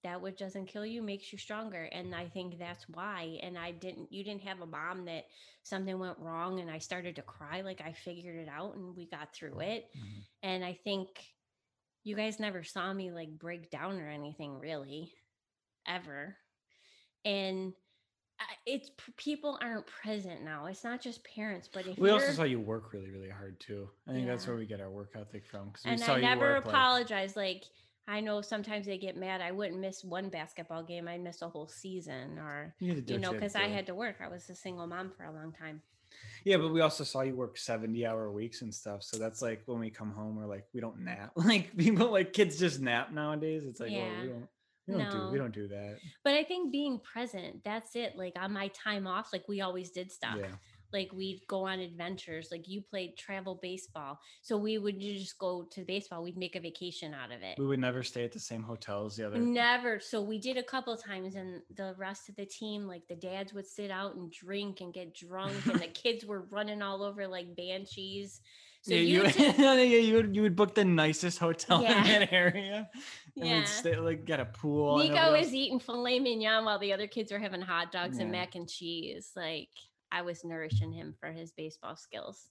That 0.02 0.20
which 0.22 0.38
doesn't 0.38 0.66
kill 0.66 0.86
you 0.86 1.02
makes 1.02 1.30
you 1.30 1.38
stronger. 1.38 1.84
And 1.92 2.14
I 2.14 2.26
think 2.28 2.58
that's 2.58 2.88
why. 2.88 3.38
And 3.42 3.58
I 3.58 3.72
didn't, 3.72 4.10
you 4.10 4.24
didn't 4.24 4.42
have 4.42 4.60
a 4.62 4.66
mom 4.66 5.04
that 5.04 5.24
something 5.62 5.98
went 5.98 6.18
wrong 6.18 6.60
and 6.60 6.70
I 6.70 6.78
started 6.78 7.16
to 7.16 7.22
cry. 7.22 7.60
Like 7.60 7.82
I 7.82 7.92
figured 7.92 8.36
it 8.36 8.48
out 8.48 8.76
and 8.76 8.96
we 8.96 9.06
got 9.10 9.34
through 9.34 9.60
it. 9.60 9.90
Mhm. 9.96 10.22
And 10.42 10.64
I 10.64 10.72
think 10.84 11.08
you 12.02 12.16
guys 12.16 12.40
never 12.40 12.62
saw 12.64 12.92
me 12.94 13.10
like 13.12 13.28
break 13.38 13.70
down 13.70 14.00
or 14.00 14.08
anything 14.08 14.58
really, 14.58 15.12
ever. 15.86 16.34
And 17.26 17.74
it's 18.64 18.90
people 19.18 19.58
aren't 19.60 19.86
present 19.86 20.42
now. 20.42 20.64
It's 20.64 20.82
not 20.82 21.02
just 21.02 21.22
parents, 21.24 21.68
but 21.70 21.86
if 21.86 21.98
We 21.98 22.08
also 22.08 22.32
saw 22.32 22.44
you 22.44 22.58
work 22.58 22.94
really, 22.94 23.10
really 23.10 23.28
hard 23.28 23.60
too. 23.60 23.90
I 24.08 24.12
think 24.12 24.26
that's 24.26 24.46
where 24.46 24.56
we 24.56 24.64
get 24.64 24.80
our 24.80 24.90
work 24.90 25.10
ethic 25.14 25.44
from. 25.44 25.72
we 25.84 25.90
and 25.90 26.02
I 26.02 26.20
never 26.22 26.40
work, 26.54 26.64
like- 26.64 26.74
apologize. 26.74 27.36
Like 27.36 27.64
I 28.08 28.20
know 28.20 28.40
sometimes 28.40 28.86
they 28.86 28.98
get 28.98 29.16
mad. 29.16 29.40
I 29.40 29.52
wouldn't 29.52 29.80
miss 29.80 30.02
one 30.02 30.28
basketball 30.30 30.82
game. 30.82 31.06
I'd 31.06 31.22
miss 31.22 31.42
a 31.42 31.48
whole 31.48 31.68
season, 31.68 32.38
or 32.38 32.74
you, 32.80 32.88
had 32.88 32.96
to 32.96 33.02
do 33.02 33.14
you 33.14 33.20
know, 33.20 33.32
because 33.32 33.54
I 33.54 33.68
had 33.68 33.86
to 33.86 33.94
work. 33.94 34.16
I 34.20 34.28
was 34.28 34.50
a 34.50 34.54
single 34.54 34.86
mom 34.86 35.10
for 35.16 35.24
a 35.24 35.32
long 35.32 35.52
time. 35.52 35.80
Yeah, 36.44 36.56
but 36.56 36.72
we 36.72 36.80
also 36.80 37.04
saw 37.04 37.20
you 37.20 37.34
work 37.34 37.56
70 37.56 38.04
hour 38.06 38.30
weeks 38.30 38.62
and 38.62 38.74
stuff. 38.74 39.02
So 39.02 39.18
that's 39.18 39.42
like 39.42 39.62
when 39.66 39.78
we 39.78 39.90
come 39.90 40.10
home, 40.12 40.36
we're 40.36 40.46
like, 40.46 40.66
we 40.72 40.80
don't 40.80 41.00
nap. 41.00 41.32
Like 41.36 41.76
people 41.76 42.10
like 42.10 42.32
kids 42.32 42.58
just 42.58 42.80
nap 42.80 43.12
nowadays. 43.12 43.64
It's 43.64 43.80
like, 43.80 43.90
well, 43.90 44.00
Yeah. 44.00 44.22
we 44.22 44.28
don't 44.28 44.48
we 44.86 44.96
don't 44.96 45.10
do 45.10 45.28
we 45.32 45.38
don't 45.38 45.54
do 45.54 45.68
that. 45.68 45.98
But 46.24 46.34
I 46.34 46.42
think 46.42 46.72
being 46.72 46.98
present, 46.98 47.62
that's 47.64 47.94
it. 47.94 48.16
Like 48.16 48.32
on 48.36 48.52
my 48.52 48.68
time 48.68 49.06
off, 49.06 49.32
like 49.32 49.46
we 49.48 49.60
always 49.60 49.90
did 49.90 50.10
stuff. 50.10 50.36
Yeah. 50.38 50.46
Like 50.92 51.10
we'd 51.12 51.40
go 51.48 51.66
on 51.66 51.80
adventures 51.80 52.48
like 52.50 52.68
you 52.68 52.80
played 52.80 53.16
travel 53.16 53.58
baseball 53.62 54.18
so 54.42 54.56
we 54.56 54.78
would 54.78 54.98
just 55.00 55.38
go 55.38 55.66
to 55.70 55.84
baseball 55.84 56.22
we'd 56.22 56.36
make 56.36 56.56
a 56.56 56.60
vacation 56.60 57.14
out 57.14 57.32
of 57.32 57.42
it 57.42 57.58
We 57.58 57.66
would 57.66 57.80
never 57.80 58.02
stay 58.02 58.24
at 58.24 58.32
the 58.32 58.40
same 58.40 58.62
hotels 58.62 59.16
the 59.16 59.26
other. 59.26 59.38
never 59.38 60.00
so 60.00 60.20
we 60.20 60.38
did 60.38 60.56
a 60.56 60.62
couple 60.62 60.96
times 60.96 61.34
and 61.34 61.62
the 61.76 61.94
rest 61.98 62.28
of 62.28 62.36
the 62.36 62.46
team 62.46 62.86
like 62.86 63.02
the 63.08 63.16
dads 63.16 63.52
would 63.54 63.66
sit 63.66 63.90
out 63.90 64.16
and 64.16 64.30
drink 64.32 64.80
and 64.80 64.92
get 64.92 65.14
drunk 65.14 65.54
and 65.66 65.80
the 65.80 65.86
kids 66.02 66.24
were 66.24 66.42
running 66.50 66.82
all 66.82 67.02
over 67.02 67.26
like 67.26 67.54
banshees 67.56 68.40
so 68.82 68.94
yeah, 68.94 69.00
you, 69.00 69.22
you, 69.24 69.54
yeah, 69.58 69.74
you 69.82 70.14
would 70.16 70.34
you 70.34 70.40
would 70.40 70.56
book 70.56 70.74
the 70.74 70.86
nicest 70.86 71.38
hotel 71.38 71.82
Yeah. 71.82 71.98
in 72.02 72.20
that 72.20 72.32
area. 72.32 72.88
And 73.36 73.46
yeah 73.46 73.58
we'd 73.58 73.68
stay 73.68 73.96
like 73.96 74.24
get 74.24 74.40
a 74.40 74.46
pool. 74.46 74.96
Nico 74.96 75.34
is 75.34 75.52
eating 75.52 75.78
filet 75.78 76.18
mignon 76.18 76.64
while 76.64 76.78
the 76.78 76.94
other 76.94 77.06
kids 77.06 77.30
are 77.30 77.38
having 77.38 77.60
hot 77.60 77.92
dogs 77.92 78.16
and 78.18 78.32
mac 78.32 78.54
and 78.54 78.66
cheese. 78.66 79.32
Like 79.36 79.68
I 80.12 80.22
was 80.22 80.44
nourishing 80.44 80.92
him 80.92 81.14
for 81.18 81.30
his 81.32 81.52
baseball 81.52 81.96
skills. 81.96 82.50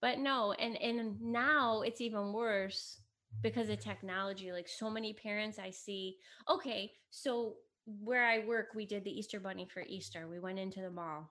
But 0.00 0.18
no, 0.18 0.52
and 0.52 0.76
and 0.82 1.20
now 1.20 1.82
it's 1.82 2.00
even 2.00 2.32
worse 2.32 3.00
because 3.42 3.68
of 3.68 3.78
technology. 3.78 4.52
Like 4.52 4.68
so 4.68 4.90
many 4.90 5.12
parents 5.12 5.58
I 5.58 5.70
see. 5.70 6.16
Okay, 6.48 6.92
so 7.10 7.56
where 7.86 8.24
I 8.24 8.44
work, 8.44 8.68
we 8.74 8.86
did 8.86 9.04
the 9.04 9.16
Easter 9.16 9.40
bunny 9.40 9.66
for 9.72 9.82
Easter. 9.82 10.28
We 10.28 10.40
went 10.40 10.58
into 10.58 10.80
the 10.80 10.90
mall. 10.90 11.30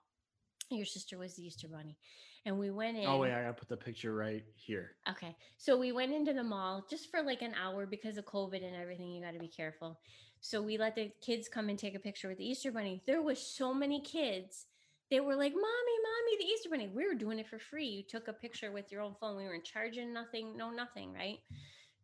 Your 0.70 0.86
sister 0.86 1.18
was 1.18 1.34
the 1.34 1.46
Easter 1.46 1.68
bunny. 1.68 1.98
And 2.44 2.58
we 2.58 2.70
went 2.70 2.96
oh, 2.98 3.00
in. 3.00 3.06
Oh 3.06 3.18
wait, 3.18 3.32
I 3.32 3.42
gotta 3.42 3.52
put 3.52 3.68
the 3.68 3.76
picture 3.76 4.14
right 4.14 4.42
here. 4.56 4.96
Okay. 5.08 5.36
So 5.58 5.78
we 5.78 5.92
went 5.92 6.12
into 6.12 6.32
the 6.32 6.42
mall 6.42 6.84
just 6.90 7.10
for 7.10 7.22
like 7.22 7.42
an 7.42 7.54
hour 7.54 7.86
because 7.86 8.16
of 8.16 8.24
COVID 8.24 8.66
and 8.66 8.74
everything. 8.74 9.12
You 9.12 9.22
got 9.22 9.32
to 9.32 9.38
be 9.38 9.48
careful. 9.48 10.00
So 10.40 10.60
we 10.60 10.76
let 10.76 10.96
the 10.96 11.12
kids 11.20 11.48
come 11.48 11.68
and 11.68 11.78
take 11.78 11.94
a 11.94 12.00
picture 12.00 12.28
with 12.28 12.38
the 12.38 12.48
Easter 12.48 12.72
Bunny. 12.72 13.00
There 13.06 13.22
was 13.22 13.38
so 13.38 13.72
many 13.72 14.00
kids. 14.00 14.66
They 15.12 15.20
were 15.20 15.36
like, 15.36 15.52
"Mommy, 15.52 15.62
mommy, 15.62 16.36
the 16.38 16.50
Easter 16.50 16.70
Bunny." 16.70 16.88
We 16.88 17.06
were 17.06 17.14
doing 17.14 17.38
it 17.38 17.46
for 17.46 17.58
free. 17.58 17.84
You 17.86 18.02
took 18.02 18.28
a 18.28 18.32
picture 18.32 18.72
with 18.72 18.90
your 18.90 19.02
own 19.02 19.14
phone. 19.20 19.36
We 19.36 19.44
weren't 19.44 19.62
charging 19.62 20.10
nothing, 20.10 20.56
no 20.56 20.70
nothing, 20.70 21.12
right? 21.12 21.38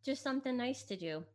Just 0.05 0.21
something 0.21 0.55
nice 0.55 0.83
to 0.83 0.95
do. 0.95 1.25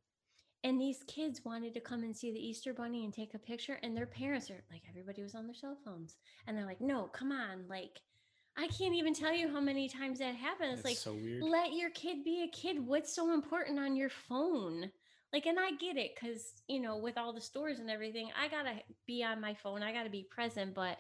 And 0.63 0.81
these 0.81 1.03
kids 1.09 1.45
wanted 1.45 1.75
to 1.75 1.81
come 1.81 2.05
and 2.05 2.17
see 2.17 2.31
the 2.31 2.39
Easter 2.39 2.73
Bunny 2.73 3.05
and 3.05 3.13
take 3.13 3.35
a 3.35 3.41
picture, 3.41 3.81
and 3.83 3.97
their 3.97 4.07
parents 4.07 4.53
are 4.53 4.63
like, 4.71 4.83
everybody 4.89 5.25
was 5.25 5.35
on 5.35 5.47
their 5.47 5.55
cell 5.57 5.77
phones, 5.85 6.15
and 6.47 6.57
they're 6.57 6.65
like, 6.65 6.81
"No, 6.81 7.09
come 7.09 7.33
on, 7.33 7.67
like." 7.67 8.01
I 8.57 8.69
can't 8.69 8.95
even 8.95 9.13
tell 9.13 9.35
you 9.35 9.49
how 9.49 9.61
many 9.61 9.89
times 9.89 10.21
that 10.21 10.37
happens. 10.37 10.79
It's 10.79 10.85
like, 10.85 10.97
so 10.97 11.15
weird. 11.15 11.43
let 11.43 11.73
your 11.73 11.91
kid 11.91 12.23
be 12.23 12.45
a 12.45 12.49
kid. 12.57 12.87
What's 12.87 13.13
so 13.13 13.35
important 13.35 13.81
on 13.81 13.97
your 13.97 14.11
phone? 14.11 14.93
Like, 15.33 15.47
and 15.47 15.59
I 15.59 15.73
get 15.73 15.97
it 15.97 16.13
because, 16.15 16.63
you 16.69 16.79
know, 16.79 16.97
with 16.97 17.19
all 17.19 17.33
the 17.33 17.41
stores 17.41 17.81
and 17.81 17.91
everything, 17.91 18.31
I 18.41 18.47
got 18.47 18.63
to 18.63 18.75
be 19.09 19.25
on 19.25 19.41
my 19.41 19.55
phone. 19.55 19.83
I 19.83 19.93
got 19.93 20.05
to 20.05 20.09
be 20.09 20.29
present. 20.31 20.73
But 20.73 20.99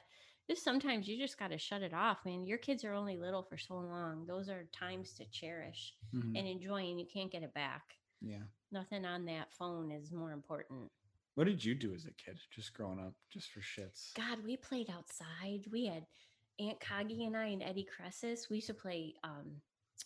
just 0.48 0.62
sometimes 0.62 1.08
you 1.08 1.18
just 1.18 1.38
got 1.38 1.48
to 1.50 1.58
shut 1.58 1.82
it 1.82 1.94
off, 1.94 2.18
man. 2.24 2.46
Your 2.46 2.58
kids 2.58 2.84
are 2.84 2.92
only 2.92 3.16
little 3.16 3.42
for 3.42 3.56
so 3.56 3.74
long. 3.74 4.26
Those 4.26 4.48
are 4.48 4.64
times 4.72 5.12
to 5.14 5.24
cherish 5.26 5.94
Mhm. 6.14 6.38
and 6.38 6.46
enjoy, 6.48 6.82
and 6.90 7.00
you 7.00 7.06
can't 7.06 7.30
get 7.32 7.42
it 7.42 7.54
back. 7.54 7.96
Yeah. 8.20 8.42
Nothing 8.70 9.04
on 9.04 9.24
that 9.26 9.52
phone 9.54 9.90
is 9.90 10.12
more 10.12 10.32
important. 10.32 10.90
What 11.34 11.44
did 11.44 11.64
you 11.64 11.74
do 11.74 11.94
as 11.94 12.06
a 12.06 12.12
kid? 12.12 12.38
Just 12.50 12.72
growing 12.74 13.00
up, 13.00 13.14
just 13.30 13.50
for 13.50 13.60
shits. 13.60 14.14
God, 14.14 14.44
we 14.44 14.56
played 14.56 14.88
outside. 14.90 15.66
We 15.70 15.86
had 15.86 16.06
Aunt 16.60 16.78
Coggy 16.80 17.26
and 17.26 17.36
I 17.36 17.46
and 17.46 17.62
Eddie 17.62 17.84
Cressis. 17.86 18.48
We 18.48 18.56
used 18.58 18.68
to 18.68 18.74
play, 18.74 19.14
um, 19.24 19.60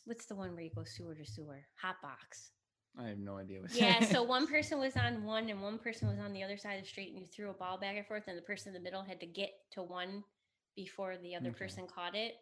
what's 0.07 0.24
the 0.27 0.35
one 0.37 0.55
where 0.55 0.64
you 0.64 0.70
go 0.70 0.85
sewer 0.85 1.14
to 1.14 1.27
sewer? 1.27 1.66
Hot 1.83 2.01
box. 2.01 2.53
I 2.96 3.09
have 3.09 3.18
no 3.18 3.37
idea 3.37 3.61
what. 3.61 3.74
Yeah, 3.74 4.01
so 4.01 4.22
one 4.24 4.46
person 4.46 4.79
was 4.79 4.96
on 4.96 5.24
one 5.24 5.48
and 5.48 5.62
one 5.62 5.79
person 5.79 6.09
was 6.09 6.18
on 6.18 6.33
the 6.33 6.42
other 6.42 6.57
side 6.57 6.74
of 6.74 6.83
the 6.83 6.88
street, 6.88 7.11
and 7.11 7.20
you 7.20 7.27
threw 7.27 7.51
a 7.51 7.55
ball 7.55 7.79
back 7.79 7.96
and 7.96 8.07
forth, 8.07 8.24
and 8.29 8.37
the 8.38 8.42
person 8.42 8.68
in 8.68 8.74
the 8.74 8.81
middle 8.85 9.03
had 9.03 9.20
to 9.20 9.27
get 9.27 9.51
to 9.72 9.83
one 9.83 10.24
before 10.77 11.16
the 11.16 11.35
other 11.35 11.48
Okay. 11.48 11.59
person 11.59 11.87
caught 11.87 12.14
it. 12.14 12.35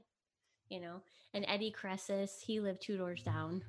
You 0.69 0.81
know, 0.81 1.01
and 1.33 1.45
Eddie 1.47 1.71
Cressis, 1.71 2.41
he 2.45 2.59
lived 2.59 2.83
two 2.83 2.97
doors 2.97 3.23
down, 3.23 3.63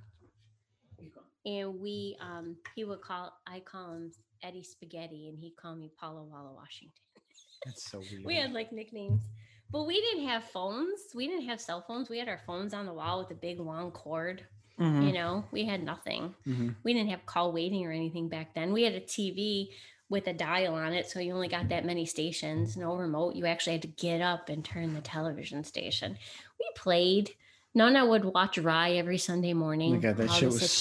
and 1.45 1.79
we, 1.79 2.17
um, 2.19 2.57
he 2.75 2.83
would 2.85 3.01
call, 3.01 3.31
I 3.45 3.59
call 3.59 3.93
him 3.93 4.11
Eddie 4.41 4.63
Spaghetti, 4.63 5.29
and 5.29 5.37
he'd 5.37 5.55
call 5.55 5.75
me 5.75 5.91
Paula 5.99 6.23
Walla 6.23 6.53
Washington. 6.53 7.01
That's 7.65 7.89
so 7.91 7.99
weird. 7.99 8.25
We 8.25 8.35
had 8.37 8.51
like 8.51 8.71
nicknames, 8.71 9.21
but 9.71 9.85
we 9.85 10.01
didn't 10.01 10.27
have 10.27 10.43
phones. 10.45 11.01
We 11.13 11.27
didn't 11.27 11.45
have 11.47 11.61
cell 11.61 11.83
phones. 11.87 12.09
We 12.09 12.17
had 12.17 12.29
our 12.29 12.41
phones 12.47 12.73
on 12.73 12.85
the 12.87 12.93
wall 12.93 13.19
with 13.19 13.29
a 13.31 13.35
big 13.39 13.59
long 13.59 13.91
cord. 13.91 14.43
Mhm, 14.79 15.07
You 15.07 15.13
know, 15.13 15.43
we 15.51 15.65
had 15.65 15.83
nothing 15.83 16.35
mhm. 16.47 16.75
we 16.83 16.93
didn't 16.93 17.09
have 17.09 17.25
call 17.25 17.51
waiting 17.51 17.85
or 17.85 17.91
anything 17.91 18.29
back 18.29 18.53
then. 18.53 18.73
We 18.73 18.83
had 18.83 18.93
a 18.93 18.99
TV 19.01 19.69
with 20.09 20.27
a 20.27 20.33
dial 20.33 20.75
on 20.75 20.93
it, 20.93 21.09
so 21.09 21.19
you 21.19 21.33
only 21.33 21.47
got 21.49 21.67
that 21.69 21.83
many 21.83 22.05
stations, 22.05 22.77
no 22.77 22.95
remote. 22.95 23.35
You 23.35 23.45
actually 23.45 23.73
had 23.73 23.81
to 23.81 23.87
get 23.89 24.21
up 24.21 24.49
and 24.49 24.63
turn 24.63 24.93
the 24.93 25.01
television 25.01 25.63
station. 25.63 26.17
We 26.59 26.65
played. 26.75 27.31
Nona 27.75 28.05
would 28.05 28.23
watch 28.23 28.57
RAI 28.57 28.97
every 28.97 29.17
Sunday 29.17 29.51
Oh 29.51 29.55
morning. 29.55 29.93
my 29.95 29.97
god, 29.99 30.17
that 30.17 30.31
shit 30.31 30.49
was 30.49 30.71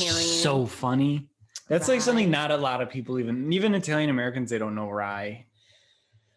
so 0.42 0.66
funny. 0.66 1.28
That's 1.68 1.88
like 1.88 2.00
something 2.00 2.30
not 2.30 2.50
a 2.52 2.56
lot 2.56 2.80
of 2.80 2.88
people 2.90 3.18
even 3.18 3.52
even 3.52 3.74
Italian 3.74 4.10
Americans 4.10 4.50
they 4.50 4.58
don't 4.58 4.74
know 4.74 4.88
RAI. 4.90 5.46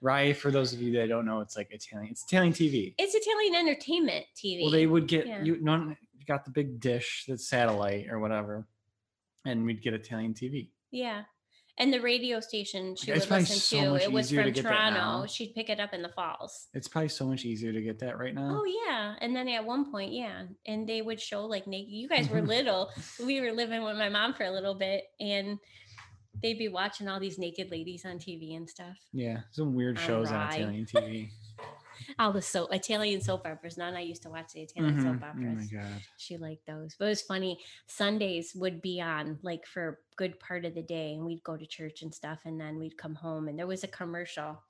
RAI, 0.01 0.31
for 0.33 0.49
those 0.49 0.71
of 0.73 0.81
you 0.81 0.93
that 0.93 1.09
don't 1.09 1.25
know, 1.25 1.41
it's 1.41 1.57
like 1.57 1.69
Italian. 1.71 2.09
It's 2.11 2.23
Italian 2.23 2.53
TV. 2.53 2.95
It's 2.97 3.13
Italian 3.15 3.53
entertainment 3.55 4.25
TV. 4.35 4.61
Well, 4.63 4.71
they 4.71 4.87
would 4.87 5.07
get 5.07 5.27
Yeah. 5.27 5.43
you. 5.43 5.57
No, 5.61 5.93
got 6.29 6.45
the 6.45 6.51
big 6.51 6.79
dish 6.79 7.25
that's 7.27 7.49
satellite 7.49 8.07
or 8.09 8.19
whatever, 8.19 8.67
and 9.45 9.65
we'd 9.65 9.81
get 9.81 9.93
Italian 9.93 10.33
TV. 10.33 10.69
Yeah. 10.91 11.23
And 11.79 11.93
the 11.93 12.01
radio 12.01 12.41
station 12.41 12.95
she 12.97 13.09
It's 13.09 13.21
would 13.21 13.29
probably 13.29 13.43
listen 13.43 13.55
so 13.57 13.81
to, 13.81 13.89
much 13.91 14.01
it 14.03 14.11
was 14.11 14.25
easier 14.27 14.43
to 14.43 14.47
from 14.49 14.53
get 14.53 14.63
that 14.65 14.93
now. 14.93 15.11
Toronto. 15.11 15.27
She'd 15.27 15.55
pick 15.55 15.69
it 15.69 15.79
up 15.79 15.93
in 15.93 16.01
the 16.01 16.09
falls. 16.09 16.67
It's 16.73 16.89
probably 16.89 17.07
so 17.07 17.25
much 17.25 17.45
easier 17.45 17.71
to 17.71 17.81
get 17.81 17.99
that 17.99 18.17
right 18.19 18.35
now. 18.35 18.61
Oh 18.61 18.65
yeah. 18.65 19.15
And 19.21 19.33
then 19.33 19.47
at 19.47 19.65
one 19.65 19.89
point, 19.89 20.11
yeah. 20.11 20.43
And 20.67 20.87
they 20.87 21.01
would 21.01 21.21
show 21.21 21.45
like 21.45 21.67
naked 21.67 21.89
you 21.89 22.09
guys 22.09 22.29
were 22.29 22.41
little. 22.55 22.91
we 23.25 23.39
were 23.39 23.53
living 23.53 23.81
with 23.83 23.95
my 23.95 24.09
mom 24.09 24.33
for 24.33 24.43
a 24.43 24.51
little 24.51 24.75
bit 24.75 25.05
and 25.21 25.57
they'd 26.43 26.59
be 26.59 26.67
watching 26.67 27.07
all 27.07 27.19
these 27.19 27.39
naked 27.39 27.71
ladies 27.71 28.05
on 28.05 28.17
TV 28.17 28.57
and 28.57 28.69
stuff. 28.69 28.97
Yeah, 29.13 29.39
some 29.51 29.73
weird 29.73 29.97
shows 29.99 30.31
on. 30.31 30.51
Italian 30.51 30.85
TV. 30.85 31.29
All 32.17 32.31
the 32.33 32.41
so 32.41 32.65
Italian 32.67 33.21
soap 33.21 33.45
operas. 33.45 33.77
Nana 33.77 34.01
used 34.01 34.23
to 34.23 34.29
watch 34.29 34.53
the 34.53 34.61
Italian 34.61 34.95
Mhm. 34.97 35.03
soap 35.03 35.15
Oh 35.17 35.19
my 35.19 35.49
operas. 35.51 35.67
god. 35.71 36.01
she 36.17 36.37
liked 36.37 36.65
those. 36.65 36.95
But 36.97 37.05
it 37.05 37.09
was 37.09 37.21
funny. 37.21 37.63
Sundays 37.87 38.55
would 38.55 38.81
be 38.81 38.99
on 39.01 39.39
like 39.43 39.65
for 39.67 39.87
a 39.89 40.15
good 40.15 40.39
part 40.39 40.65
of 40.65 40.73
the 40.73 40.81
day, 40.81 41.13
and 41.13 41.25
we'd 41.25 41.43
go 41.43 41.55
to 41.57 41.65
church 41.65 42.01
and 42.01 42.13
stuff, 42.13 42.39
and 42.45 42.59
then 42.59 42.79
we'd 42.79 42.97
come 42.97 43.15
home, 43.15 43.47
and 43.47 43.57
there 43.59 43.67
was 43.67 43.83
a 43.83 43.87
commercial. 43.87 44.63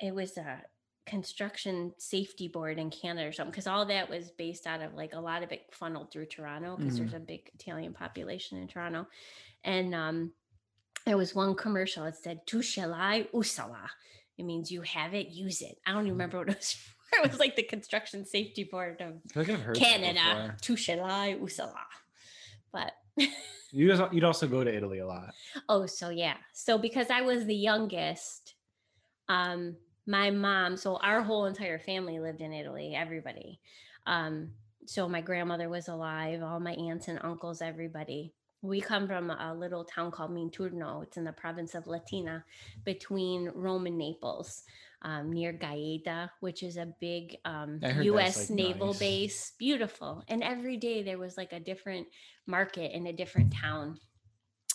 It 0.00 0.14
was 0.14 0.36
a 0.36 0.62
construction 1.06 1.92
safety 1.98 2.46
board 2.46 2.78
in 2.78 2.88
Canada 2.90 3.28
or 3.28 3.32
something, 3.32 3.50
because 3.50 3.66
all 3.66 3.84
that 3.86 4.08
was 4.08 4.30
based 4.30 4.66
out 4.66 4.80
of 4.80 4.94
like 4.94 5.12
a 5.12 5.20
lot 5.20 5.42
of 5.42 5.50
it 5.50 5.66
funneled 5.72 6.12
through 6.12 6.26
Toronto, 6.26 6.76
because 6.76 6.98
there's 6.98 7.14
a 7.14 7.18
big 7.18 7.50
Italian 7.54 7.92
population 7.92 8.58
in 8.58 8.68
Toronto, 8.68 9.06
and 9.64 9.94
um, 9.94 10.32
there 11.06 11.16
was 11.16 11.34
one 11.34 11.54
commercial. 11.56 12.04
It 12.04 12.14
said 12.16 12.46
"Tu 12.46 12.58
shalai 12.60 13.28
usala." 13.32 13.88
It 14.40 14.44
means 14.44 14.72
you 14.72 14.80
have 14.82 15.12
it, 15.12 15.28
use 15.28 15.60
it. 15.60 15.78
I 15.86 15.92
don't 15.92 16.06
even 16.06 16.12
remember 16.12 16.38
what 16.38 16.48
it 16.48 16.56
was 16.56 16.72
for. 16.72 16.90
It 17.12 17.28
was 17.28 17.40
like 17.40 17.56
the 17.56 17.64
construction 17.64 18.24
safety 18.24 18.62
board 18.64 19.00
of 19.00 19.14
I 19.36 19.44
feel 19.44 19.56
I've 19.56 19.62
heard 19.62 19.76
Canada. 19.76 20.56
Tushalai 20.62 21.40
Usala. 21.40 21.74
But 22.72 22.92
You'd 23.72 23.90
also, 23.90 24.08
you'd 24.12 24.24
also 24.24 24.46
go 24.48 24.64
to 24.64 24.74
Italy 24.74 25.00
a 25.00 25.06
lot. 25.06 25.34
oh, 25.68 25.86
so 25.86 26.08
yeah. 26.08 26.36
So 26.52 26.78
because 26.78 27.10
I 27.10 27.20
was 27.20 27.44
the 27.44 27.54
youngest, 27.54 28.54
um, 29.28 29.76
my 30.06 30.30
mom, 30.30 30.76
so 30.76 30.96
our 30.96 31.20
whole 31.20 31.46
entire 31.46 31.78
family 31.78 32.18
lived 32.18 32.40
in 32.40 32.52
Italy, 32.52 32.94
everybody. 32.96 33.60
Um, 34.06 34.52
so 34.86 35.08
my 35.08 35.20
grandmother 35.20 35.68
was 35.68 35.88
alive, 35.88 36.42
all 36.42 36.60
my 36.60 36.72
aunts 36.72 37.08
and 37.08 37.20
uncles, 37.22 37.60
everybody. 37.60 38.32
We 38.62 38.80
come 38.80 39.06
from 39.06 39.30
a 39.30 39.54
little 39.54 39.84
town 39.84 40.10
called 40.10 40.32
Minturno. 40.32 41.02
It's 41.02 41.16
in 41.16 41.24
the 41.24 41.32
province 41.32 41.74
of 41.74 41.86
Latina 41.86 42.44
between 42.84 43.50
Rome 43.54 43.86
and 43.86 43.96
Naples, 43.96 44.64
um, 45.02 45.32
near 45.32 45.52
Gaeta, 45.52 46.30
which 46.40 46.62
is 46.62 46.76
a 46.76 46.92
big 47.00 47.38
um, 47.46 47.80
I 47.82 47.88
heard 47.88 47.96
that's, 47.96 48.04
U.S. 48.04 48.50
like, 48.50 48.56
naval 48.56 48.88
nice. 48.88 48.98
base. 48.98 49.52
Beautiful. 49.58 50.22
And 50.28 50.42
every 50.42 50.76
day 50.76 51.02
there 51.02 51.16
was 51.18 51.38
like 51.38 51.52
a 51.54 51.60
different 51.60 52.06
market 52.46 52.94
in 52.94 53.06
a 53.06 53.12
different 53.12 53.52
town. 53.52 53.98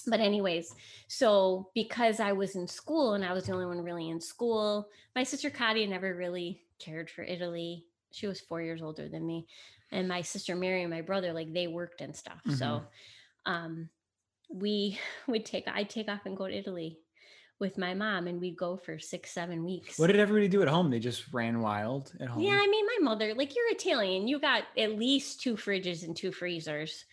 But, 0.08 0.20
anyways, 0.20 0.74
so 1.08 1.70
because 1.74 2.20
I 2.20 2.32
was 2.32 2.56
in 2.56 2.68
school 2.68 3.14
and 3.14 3.26
I 3.26 3.34
was 3.34 3.46
the 3.46 3.54
only 3.54 3.66
one 3.66 3.82
really 3.82 4.10
in 4.10 4.22
school, 4.22 4.88
my 5.16 5.24
sister 5.24 5.50
Katia 5.50 5.88
never 5.88 6.16
really 6.16 6.62
cared 6.80 7.10
for 7.10 7.24
Italy. 7.24 7.86
She 8.12 8.28
was 8.28 8.40
four 8.40 8.62
years 8.62 8.82
older 8.82 9.10
than 9.10 9.26
me. 9.26 9.48
And 9.92 10.08
my 10.08 10.22
sister 10.22 10.56
Mary 10.56 10.82
and 10.82 10.92
my 10.92 11.02
brother, 11.02 11.34
like 11.34 11.54
they 11.54 11.68
worked 11.68 12.02
and 12.02 12.16
stuff. 12.16 12.42
So 12.58 12.84
um 13.46 13.90
we 14.50 15.00
would 15.28 15.46
take 15.46 15.68
I'd 15.68 15.90
take 15.90 16.10
off 16.10 16.26
and 16.26 16.38
go 16.38 16.48
to 16.48 16.58
Italy 16.58 17.00
with 17.60 17.78
my 17.78 17.94
mom 17.94 18.28
and 18.28 18.42
we'd 18.42 18.58
go 18.58 18.76
for 18.76 19.00
six, 19.00 19.32
seven 19.32 19.64
weeks. 19.64 19.98
What 19.98 20.08
did 20.08 20.20
everybody 20.20 20.48
do 20.48 20.62
at 20.62 20.68
home? 20.68 20.90
They 20.90 21.00
just 21.00 21.34
ran 21.34 21.62
wild 21.62 22.12
at 22.20 22.28
home. 22.28 22.44
Yeah, 22.44 22.60
I 22.62 22.68
mean, 22.68 22.86
my 22.86 22.98
mother, 23.10 23.34
like 23.34 23.56
you're 23.56 23.72
Italian, 23.72 24.28
you 24.28 24.40
got 24.40 24.64
at 24.78 24.98
least 24.98 25.42
two 25.42 25.56
fridges 25.56 26.04
and 26.04 26.16
two 26.16 26.32
freezers. 26.32 27.06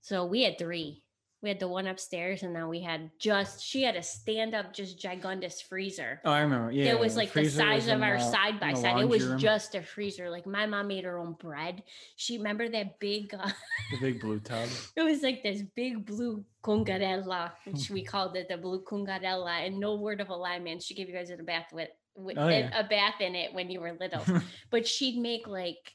So 0.00 0.26
we 0.26 0.42
had 0.42 0.58
three. 0.58 1.02
We 1.42 1.50
had 1.50 1.60
the 1.60 1.68
one 1.68 1.86
upstairs, 1.86 2.42
and 2.42 2.56
then 2.56 2.66
we 2.68 2.80
had 2.80 3.10
just, 3.18 3.62
she 3.62 3.82
had 3.82 3.94
a 3.94 4.02
stand 4.02 4.54
up, 4.54 4.72
just 4.72 4.98
gigantous 4.98 5.62
freezer. 5.62 6.20
Oh, 6.24 6.30
I 6.32 6.40
remember. 6.40 6.72
Yeah, 6.72 6.86
it 6.92 6.98
was 6.98 7.14
like 7.16 7.32
the 7.32 7.48
size 7.48 7.88
of 7.88 8.00
our 8.02 8.18
the- 8.18 8.24
side 8.24 8.58
by 8.58 8.72
side 8.72 9.00
It 9.00 9.08
was 9.08 9.26
room. 9.26 9.38
just 9.38 9.74
a 9.74 9.82
freezer. 9.82 10.30
Like 10.30 10.46
my 10.46 10.66
mom 10.66 10.88
made 10.88 11.04
her 11.04 11.18
own 11.18 11.34
bread. 11.34 11.82
She 12.16 12.38
remember 12.38 12.68
that 12.70 12.98
big, 12.98 13.34
uh, 13.34 13.50
the 13.92 13.98
big 14.00 14.20
blue 14.20 14.40
tub. 14.40 14.66
it 14.96 15.02
was 15.02 15.22
like 15.22 15.42
this 15.42 15.62
big 15.74 16.06
blue 16.06 16.42
congarella, 16.64 17.52
which 17.64 17.90
we 17.90 18.02
called 18.12 18.36
it 18.36 18.48
the 18.48 18.56
blue 18.56 18.82
congarella. 18.82 19.66
And 19.66 19.78
no 19.78 19.96
word 19.96 20.20
of 20.20 20.30
a 20.30 20.34
lie, 20.34 20.58
man. 20.58 20.80
She 20.80 20.94
gave 20.94 21.08
you 21.08 21.14
guys 21.14 21.30
a 21.30 21.36
bath 21.42 21.66
with, 21.72 21.90
with 22.14 22.38
Oh, 22.38 22.48
yeah. 22.48 22.70
a 22.78 22.82
bath 22.84 23.20
in 23.20 23.34
it 23.34 23.52
when 23.52 23.70
you 23.70 23.80
were 23.80 23.92
little 24.00 24.22
but 24.70 24.86
she'd 24.86 25.18
make 25.20 25.46
like 25.46 25.92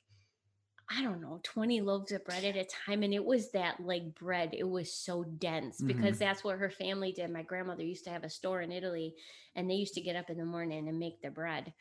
I 0.93 1.01
don't 1.01 1.21
know, 1.21 1.39
20 1.43 1.81
loaves 1.81 2.11
of 2.11 2.25
bread 2.25 2.43
at 2.43 2.55
a 2.55 2.65
time. 2.65 3.03
And 3.03 3.13
it 3.13 3.23
was 3.23 3.51
that 3.51 3.79
like 3.79 4.15
bread, 4.15 4.49
it 4.53 4.67
was 4.67 4.93
so 4.93 5.23
dense 5.23 5.79
because 5.79 6.15
mm-hmm. 6.15 6.25
that's 6.25 6.43
what 6.43 6.57
her 6.57 6.69
family 6.69 7.11
did. 7.11 7.31
My 7.31 7.43
grandmother 7.43 7.83
used 7.83 8.03
to 8.05 8.09
have 8.09 8.23
a 8.23 8.29
store 8.29 8.61
in 8.61 8.71
Italy 8.71 9.15
and 9.55 9.69
they 9.69 9.75
used 9.75 9.93
to 9.93 10.01
get 10.01 10.15
up 10.15 10.29
in 10.29 10.37
the 10.37 10.45
morning 10.45 10.87
and 10.87 10.99
make 10.99 11.21
the 11.21 11.29
bread. 11.29 11.73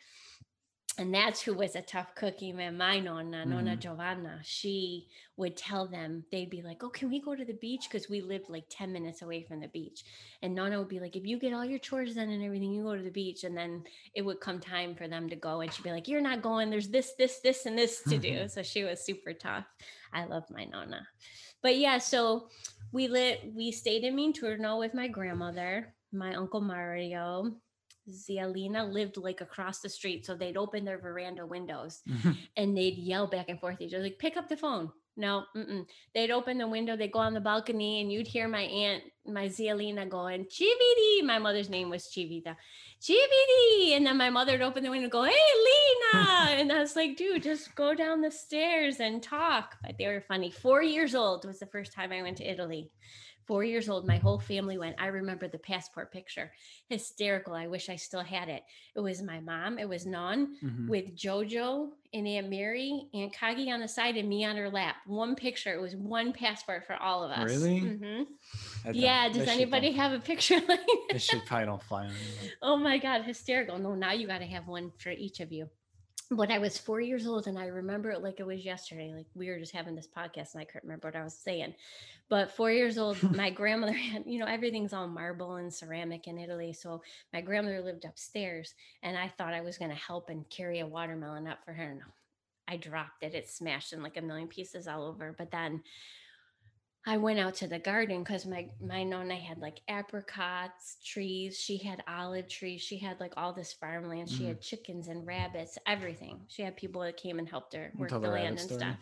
And 1.01 1.15
that's 1.15 1.41
who 1.41 1.55
was 1.55 1.77
a 1.77 1.81
tough 1.81 2.15
cookie, 2.15 2.53
man. 2.53 2.77
My 2.77 3.01
nonna, 3.01 3.47
Nonna 3.47 3.75
Mhm. 3.75 3.79
Giovanna, 3.81 4.39
she 4.45 5.09
would 5.39 5.57
tell 5.57 5.87
them, 5.89 6.27
they'd 6.31 6.51
be 6.51 6.61
like, 6.61 6.85
Oh, 6.85 6.91
can 6.91 7.09
we 7.09 7.21
go 7.21 7.35
to 7.35 7.45
the 7.45 7.55
beach? 7.55 7.89
Because 7.91 8.11
we 8.11 8.21
lived 8.21 8.51
like 8.51 8.67
10 8.69 8.93
minutes 8.93 9.23
away 9.23 9.43
from 9.43 9.61
the 9.61 9.69
beach. 9.69 10.05
And 10.43 10.55
Nonna 10.55 10.79
would 10.79 10.89
be 10.89 11.01
like, 11.01 11.17
If 11.17 11.25
you 11.27 11.39
get 11.39 11.55
all 11.55 11.65
your 11.65 11.79
chores 11.79 12.17
done 12.17 12.29
and 12.29 12.45
everything, 12.45 12.75
you 12.75 12.83
go 12.83 12.97
to 12.97 13.03
the 13.03 13.11
beach. 13.11 13.45
And 13.45 13.57
then 13.57 13.83
it 14.15 14.21
would 14.21 14.41
come 14.41 14.61
time 14.61 14.95
for 14.95 15.09
them 15.09 15.31
to 15.31 15.37
go 15.37 15.63
and 15.63 15.73
she'd 15.73 15.83
be 15.85 15.91
like 15.91 16.07
you're 16.07 16.21
not 16.21 16.43
going 16.43 16.69
there's 16.69 16.89
this 16.89 17.15
this 17.17 17.41
this 17.41 17.65
and 17.67 17.79
this 17.79 18.03
to 18.03 18.19
do 18.19 18.47
so 18.55 18.63
she 18.63 18.85
was 18.85 19.01
super 19.01 19.33
tough 19.33 19.65
i 20.13 20.25
love 20.25 20.45
my 20.51 20.65
nonna 20.65 21.07
but 21.63 21.77
yeah 21.77 21.99
so 21.99 22.49
we 22.93 23.09
lit 23.09 23.41
we 23.55 23.71
stayed 23.71 24.05
in 24.05 24.17
minturno 24.17 24.79
with 24.79 24.93
my 24.95 25.09
grandmother 25.09 25.95
my 26.13 26.35
uncle 26.35 26.61
mario 26.61 27.53
Zialina 28.11 28.91
lived 28.93 29.17
like 29.17 29.41
across 29.41 29.81
the 29.81 29.89
street, 29.89 30.27
so 30.27 30.35
they'd 30.35 30.57
open 30.57 30.85
their 30.85 30.99
veranda 30.99 31.47
windows 31.47 32.03
mm-hmm. 32.09 32.33
and 32.57 32.77
they'd 32.77 32.99
yell 32.99 33.27
back 33.27 33.49
and 33.49 33.61
forth. 33.61 33.81
Each 33.81 33.95
other, 33.95 34.05
like, 34.05 34.19
"Pick 34.19 34.37
up 34.37 34.49
the 34.49 34.57
phone." 34.57 34.91
No, 35.17 35.45
mm-mm. 35.57 35.85
they'd 36.15 36.31
open 36.31 36.57
the 36.57 36.67
window, 36.67 36.97
they'd 36.97 37.13
go 37.13 37.19
on 37.19 37.35
the 37.35 37.41
balcony, 37.41 38.01
and 38.01 38.11
you'd 38.11 38.27
hear 38.27 38.49
my 38.49 38.63
aunt, 38.63 39.03
my 39.27 39.49
Zialina, 39.49 40.09
going, 40.09 40.47
"Chiviti." 40.47 41.23
My 41.23 41.39
mother's 41.39 41.69
name 41.69 41.91
was 41.91 42.07
Chivita, 42.07 42.57
Chiviti, 43.03 43.97
and 43.97 44.07
then 44.07 44.17
my 44.17 44.31
mother 44.31 44.53
would 44.53 44.63
open 44.63 44.83
the 44.83 44.91
window, 44.91 45.05
and 45.05 45.13
go, 45.13 45.25
"Hey, 45.25 45.33
Lena," 45.33 46.51
and 46.61 46.73
I 46.73 46.81
was 46.81 46.97
like, 46.97 47.17
"Dude, 47.17 47.43
just 47.43 47.75
go 47.75 47.95
down 47.95 48.21
the 48.21 48.31
stairs 48.31 49.01
and 49.01 49.23
talk." 49.23 49.77
But 49.83 49.99
they 49.99 50.07
were 50.07 50.25
funny. 50.27 50.51
Four 50.51 50.83
years 50.83 51.15
old 51.15 51.45
was 51.45 51.59
the 51.59 51.67
first 51.67 51.93
time 51.93 52.13
I 52.13 52.23
went 52.23 52.39
to 52.39 52.51
Italy. 52.51 52.91
Four 53.51 53.65
years 53.65 53.89
old, 53.89 54.07
my 54.07 54.17
whole 54.17 54.39
family 54.39 54.79
went. 54.79 54.95
I 55.01 55.07
remember 55.09 55.49
the 55.49 55.59
passport 55.59 56.13
picture, 56.13 56.53
hysterical. 56.89 57.53
I 57.53 57.67
wish 57.67 57.89
I 57.89 57.97
still 57.97 58.21
had 58.23 58.49
it. 58.49 58.63
It 58.95 59.01
was 59.01 59.23
my 59.25 59.41
mom. 59.41 59.77
It 59.77 59.89
was 59.89 60.07
Non 60.07 60.55
Mhm. 60.63 60.87
with 60.89 61.17
JoJo 61.17 61.91
and 62.15 62.29
Aunt 62.29 62.49
Mary, 62.49 63.09
Aunt 63.13 63.35
Kagi 63.35 63.69
on 63.75 63.81
the 63.81 63.89
side, 63.89 64.17
and 64.17 64.29
me 64.29 64.45
on 64.45 64.57
her 64.57 64.71
lap. 64.71 64.99
One 65.05 65.35
picture. 65.35 65.75
It 65.75 65.81
was 65.81 65.97
one 65.97 66.33
passport 66.33 66.87
for 66.87 66.95
all 66.95 67.25
of 67.25 67.33
us. 67.33 67.51
Really? 67.51 67.81
Mhm. 67.81 68.27
Yeah. 68.93 69.29
Does 69.31 69.49
anybody 69.49 69.91
have 69.91 70.13
a 70.13 70.21
picture 70.21 70.55
like 70.69 70.87
that? 70.87 71.07
This 71.11 71.25
shit 71.25 71.45
probably 71.45 71.67
don't 71.67 71.83
fly 71.83 72.05
on 72.05 72.13
anybody. 72.13 72.53
Oh 72.63 72.77
my 72.77 72.99
God, 72.99 73.23
hysterical. 73.25 73.81
No, 73.81 73.97
now 73.97 74.13
you 74.13 74.29
got 74.29 74.39
to 74.39 74.47
have 74.47 74.69
one 74.69 74.93
for 74.99 75.11
each 75.11 75.41
of 75.41 75.51
you. 75.51 75.69
But 76.33 76.51
I 76.53 76.59
was 76.59 76.79
four 76.79 77.01
years 77.01 77.27
old 77.27 77.49
and 77.49 77.59
I 77.59 77.67
remember 77.67 78.11
it 78.11 78.23
like 78.23 78.39
it 78.39 78.47
was 78.47 78.65
yesterday. 78.65 79.13
Like 79.15 79.27
we 79.35 79.49
were 79.49 79.59
just 79.59 79.75
having 79.75 79.97
this 79.97 80.07
podcast 80.07 80.53
and 80.53 80.61
I 80.61 80.65
couldn't 80.65 80.85
remember 80.85 81.09
what 81.09 81.17
I 81.17 81.25
was 81.25 81.35
saying. 81.35 81.75
But 82.29 82.53
four 82.53 82.71
years 82.71 82.99
old, 82.99 83.21
my 83.37 83.51
grandmother 83.51 83.93
had, 84.13 84.25
you 84.27 84.39
know, 84.39 84.47
everything's 84.47 84.93
all 84.93 85.09
marble 85.09 85.57
and 85.57 85.75
ceramic 85.75 86.29
in 86.29 86.39
Italy. 86.39 86.73
So 86.73 87.03
my 87.33 87.41
grandmother 87.41 87.83
lived 87.83 88.05
upstairs 88.05 88.75
and 89.03 89.19
I 89.19 89.27
thought 89.27 89.55
I 89.55 89.61
was 89.61 89.77
going 89.77 89.91
to 89.91 89.97
help 89.97 90.31
and 90.31 90.49
carry 90.51 90.79
a 90.79 90.87
watermelon 90.87 91.49
up 91.49 91.65
for 91.65 91.73
her. 91.73 91.95
No, 91.95 92.07
I 92.69 92.77
dropped 92.77 93.25
it. 93.25 93.35
It 93.35 93.49
smashed 93.49 93.93
in 93.93 94.01
like 94.01 94.17
a 94.17 94.23
million 94.23 94.47
pieces 94.47 94.87
all 94.87 95.03
over. 95.03 95.35
But 95.37 95.51
then 95.51 95.83
I 97.07 97.17
went 97.17 97.39
out 97.39 97.55
to 97.57 97.67
the 97.67 97.79
garden 97.79 98.23
because 98.23 98.45
my 98.45 98.69
my 98.81 99.03
nonna 99.05 99.35
had 99.37 99.59
like 99.59 99.81
apricots 99.89 100.99
trees. 101.05 101.59
She 101.59 101.79
had 101.79 102.03
olive 102.07 102.47
trees. 102.49 102.83
She 102.83 102.99
had 102.99 103.19
like 103.21 103.33
all 103.37 103.53
this 103.55 103.73
farmland. 103.73 104.29
She 104.29 104.45
Mhm. 104.45 104.49
had 104.49 104.61
chickens 104.61 105.09
and 105.09 105.27
rabbits, 105.27 105.79
everything. 105.87 106.45
She 106.49 106.63
had 106.63 106.77
people 106.77 107.01
that 107.03 107.17
came 107.17 107.39
and 107.39 107.49
helped 107.49 107.75
her 107.75 107.91
work 107.97 108.11
the 108.11 108.19
land 108.19 108.59
and 108.59 108.61
story? 108.61 108.81
stuff. 108.81 108.99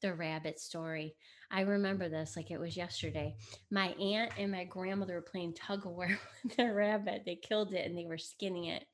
The 0.00 0.14
rabbit 0.14 0.58
story. 0.58 1.16
I 1.50 1.60
remember 1.60 2.08
this 2.08 2.34
like 2.34 2.50
it 2.50 2.58
was 2.58 2.76
yesterday. 2.76 3.36
My 3.70 3.88
aunt 3.92 4.32
and 4.38 4.50
my 4.50 4.64
grandmother 4.64 5.14
were 5.14 5.22
playing 5.22 5.52
tug 5.54 5.84
of 5.86 5.92
war 5.92 6.08
with 6.42 6.56
their 6.56 6.74
rabbit. 6.74 7.24
They 7.26 7.36
killed 7.36 7.74
it 7.74 7.86
and 7.86 7.96
they 7.96 8.06
were 8.06 8.18
skinning 8.18 8.64
it. 8.64 8.86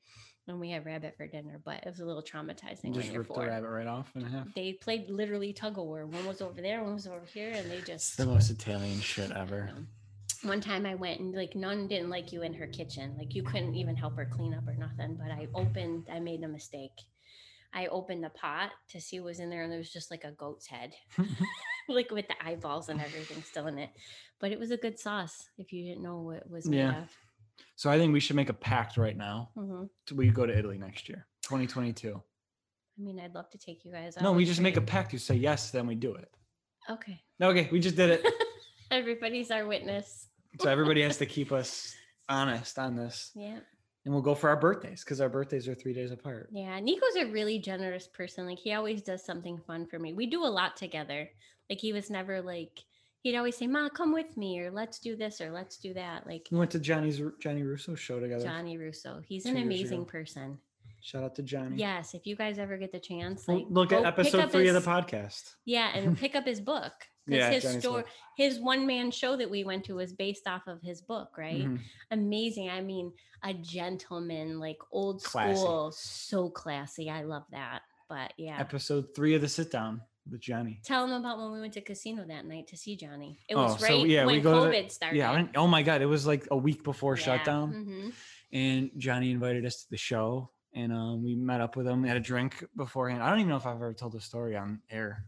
And 0.47 0.59
we 0.59 0.71
had 0.71 0.85
rabbit 0.85 1.15
for 1.17 1.27
dinner, 1.27 1.61
but 1.63 1.75
it 1.83 1.85
was 1.85 1.99
a 1.99 2.05
little 2.05 2.23
traumatizing 2.23 2.93
Just 2.95 3.15
ripped 3.15 3.33
the 3.33 3.41
rabbit 3.41 3.69
right 3.69 3.87
off 3.87 4.11
in 4.15 4.23
half. 4.23 4.47
they 4.55 4.73
played 4.73 5.07
literally 5.09 5.53
tug 5.53 5.77
of 5.77 5.85
war. 5.85 6.05
One 6.05 6.25
was 6.25 6.41
over 6.41 6.61
there, 6.61 6.83
one 6.83 6.95
was 6.95 7.07
over 7.07 7.21
here, 7.31 7.51
and 7.51 7.69
they 7.69 7.79
just. 7.81 8.17
the 8.17 8.25
most 8.25 8.49
Italian 8.49 8.99
shit 9.01 9.31
ever. 9.31 9.69
One 10.43 10.59
time 10.59 10.87
I 10.87 10.95
went 10.95 11.19
and 11.19 11.35
like 11.35 11.55
none 11.55 11.87
didn't 11.87 12.09
like 12.09 12.33
you 12.33 12.41
in 12.41 12.53
her 12.55 12.65
kitchen. 12.65 13.15
Like 13.17 13.35
you 13.35 13.43
couldn't 13.43 13.75
even 13.75 13.95
help 13.95 14.15
her 14.17 14.25
clean 14.25 14.55
up 14.55 14.67
or 14.67 14.73
nothing. 14.73 15.15
But 15.15 15.29
I 15.31 15.47
opened, 15.53 16.07
I 16.11 16.19
made 16.19 16.43
a 16.43 16.47
mistake. 16.47 16.91
I 17.73 17.85
opened 17.87 18.23
the 18.23 18.29
pot 18.31 18.71
to 18.89 18.99
see 18.99 19.19
what 19.19 19.27
was 19.27 19.39
in 19.39 19.49
there, 19.51 19.61
and 19.61 19.71
there 19.71 19.77
was 19.79 19.93
just 19.93 20.09
like 20.09 20.23
a 20.23 20.31
goat's 20.31 20.65
head. 20.65 20.93
like 21.87 22.09
with 22.11 22.27
the 22.27 22.43
eyeballs 22.45 22.89
and 22.89 22.99
everything 22.99 23.43
still 23.43 23.67
in 23.67 23.77
it. 23.77 23.91
But 24.39 24.51
it 24.51 24.59
was 24.59 24.71
a 24.71 24.77
good 24.77 24.97
sauce 24.99 25.49
if 25.59 25.71
you 25.71 25.83
didn't 25.85 26.03
know 26.03 26.17
what 26.17 26.49
was 26.49 26.67
made 26.67 26.77
Yeah. 26.79 27.01
of. 27.03 27.09
So 27.81 27.89
I 27.89 27.97
think 27.97 28.13
we 28.13 28.19
should 28.19 28.35
make 28.35 28.49
a 28.49 28.53
pact 28.53 28.95
right 28.97 29.17
now. 29.17 29.49
hmm 29.55 29.85
till 30.05 30.15
We 30.17 30.29
go 30.29 30.45
to 30.45 30.55
Italy 30.55 30.77
next 30.77 31.09
year, 31.09 31.25
2022. 31.41 32.13
I 32.15 33.01
mean, 33.01 33.19
I'd 33.19 33.33
love 33.33 33.49
to 33.49 33.57
take 33.57 33.83
you 33.83 33.91
guys 33.91 34.15
out. 34.15 34.21
No, 34.21 34.33
we 34.33 34.45
just 34.45 34.61
make 34.61 34.77
a 34.77 34.81
pact. 34.81 35.11
You 35.13 35.17
say 35.17 35.33
yes, 35.33 35.71
then 35.71 35.87
we 35.87 35.95
do 35.95 36.13
it. 36.13 36.29
Okay. 36.91 37.19
Okay, 37.41 37.67
we 37.71 37.79
just 37.79 37.95
did 37.95 38.11
it. 38.11 38.23
Everybody's 38.91 39.49
our 39.49 39.65
witness. 39.65 40.27
so 40.59 40.69
everybody 40.69 41.01
has 41.01 41.17
to 41.17 41.25
keep 41.25 41.51
us 41.51 41.95
honest 42.29 42.77
on 42.77 42.95
this, 42.95 43.31
Yeah. 43.33 43.57
and 44.05 44.13
we'll 44.13 44.21
go 44.21 44.35
for 44.35 44.51
our 44.51 44.57
birthdays 44.57 45.03
because 45.03 45.19
our 45.19 45.29
birthdays 45.29 45.67
are 45.67 45.73
three 45.73 45.95
days 45.95 46.11
apart. 46.11 46.49
Yeah. 46.51 46.79
Nico's 46.79 47.15
a 47.17 47.31
really 47.31 47.57
generous 47.57 48.07
person. 48.07 48.45
Like, 48.45 48.59
he 48.59 48.73
always 48.73 49.01
does 49.01 49.25
something 49.25 49.57
fun 49.65 49.87
for 49.87 49.97
me. 49.97 50.13
We 50.13 50.27
do 50.27 50.43
a 50.43 50.53
lot 50.59 50.77
together. 50.77 51.27
Like, 51.67 51.79
he 51.79 51.93
was 51.93 52.11
never 52.11 52.43
like, 52.43 52.83
he'd 53.21 53.35
always 53.35 53.55
say, 53.57 53.67
Ma, 53.67 53.89
come 53.89 54.13
with 54.13 54.35
me, 54.37 54.59
or 54.59 54.71
let's 54.71 54.99
do 54.99 55.15
this, 55.15 55.39
or 55.41 55.51
let's 55.51 55.77
do 55.77 55.93
that. 55.93 56.25
Like, 56.27 56.47
We 56.51 56.57
went 56.57 56.71
to 56.71 56.79
Johnny's 56.79 57.21
Johnny 57.39 57.63
Russo 57.63 57.95
show 57.95 58.19
together. 58.19 58.43
Johnny 58.43 58.77
Russo. 58.77 59.21
He's 59.25 59.45
an 59.45 59.57
amazing 59.57 60.05
person. 60.05 60.57
Shout 61.03 61.23
out 61.23 61.35
to 61.35 61.41
Johnny. 61.43 61.77
Yes. 61.77 62.13
If 62.13 62.27
you 62.27 62.35
guys 62.35 62.59
ever 62.59 62.77
get 62.77 62.91
the 62.91 62.99
chance, 62.99 63.47
Well, 63.47 63.57
like, 63.57 63.65
look 63.69 63.91
at 63.91 64.05
episode 64.05 64.51
three 64.51 64.67
his- 64.67 64.75
of 64.75 64.83
the 64.83 64.89
podcast. 64.91 65.55
Yeah, 65.65 65.89
and 65.95 66.15
pick 66.23 66.35
up 66.35 66.45
his 66.45 66.59
book. 66.61 66.93
Because 67.25 67.37
Yeah, 67.39 67.49
his 67.51 67.63
Johnny's 67.63 67.79
story, 67.83 68.01
book. 68.03 68.11
his 68.37 68.59
one 68.59 68.85
man 68.87 69.11
show 69.11 69.35
that 69.37 69.49
we 69.49 69.63
went 69.63 69.85
to 69.85 69.95
was 69.95 70.11
based 70.13 70.47
off 70.47 70.65
of 70.67 70.81
his 70.81 71.01
book, 71.01 71.37
right? 71.37 71.65
Mhm. 71.65 71.79
Amazing. 72.11 72.69
I 72.69 72.81
mean, 72.81 73.13
a 73.43 73.53
gentleman, 73.53 74.59
like 74.59 74.77
old 74.91 75.23
Classy. 75.23 75.55
school, 75.59 75.91
so 75.91 76.49
classy. 76.49 77.09
I 77.09 77.21
love 77.23 77.43
that. 77.51 77.81
But 78.09 78.33
yeah. 78.37 78.59
Episode 78.59 79.15
three 79.15 79.35
of 79.35 79.41
the 79.41 79.47
sit 79.49 79.71
down 79.71 80.01
with 80.29 80.41
Johnny. 80.41 80.81
Tell 80.85 81.05
him 81.05 81.11
about 81.13 81.39
when 81.39 81.51
we 81.51 81.61
went 81.61 81.73
to 81.73 81.81
casino 81.81 82.23
that 82.27 82.45
night 82.45 82.67
to 82.67 82.77
see 82.77 82.95
Johnny. 82.95 83.39
It 83.49 83.55
Oh, 83.55 83.63
was 83.63 83.79
so, 83.79 83.85
right 83.85 84.07
yeah, 84.07 84.25
we 84.25 84.33
when 84.33 84.41
go 84.43 84.65
to 84.65 84.71
the- 84.71 84.77
COVID 84.77 84.91
started. 84.91 85.17
Yeah. 85.17 85.47
Oh 85.55 85.67
my 85.67 85.83
god, 85.83 86.01
it 86.01 86.05
was 86.05 86.25
like 86.27 86.47
a 86.51 86.57
week 86.57 86.83
before 86.83 87.15
Yeah, 87.17 87.23
shutdown, 87.23 87.73
mhm. 87.73 88.13
and 88.53 88.91
Johnny 88.97 89.31
invited 89.31 89.65
us 89.65 89.83
to 89.83 89.89
the 89.89 89.97
show, 89.97 90.51
and 90.73 90.91
um, 90.93 91.23
we 91.23 91.35
met 91.35 91.61
up 91.61 91.75
with 91.75 91.87
him. 91.87 92.01
We 92.01 92.07
had 92.07 92.17
a 92.17 92.21
drink 92.21 92.63
beforehand. 92.75 93.23
I 93.23 93.29
don't 93.29 93.39
even 93.39 93.49
know 93.49 93.57
if 93.57 93.65
I've 93.65 93.75
ever 93.75 93.93
told 93.93 94.13
the 94.13 94.21
story 94.21 94.55
on 94.55 94.81
air. 94.89 95.25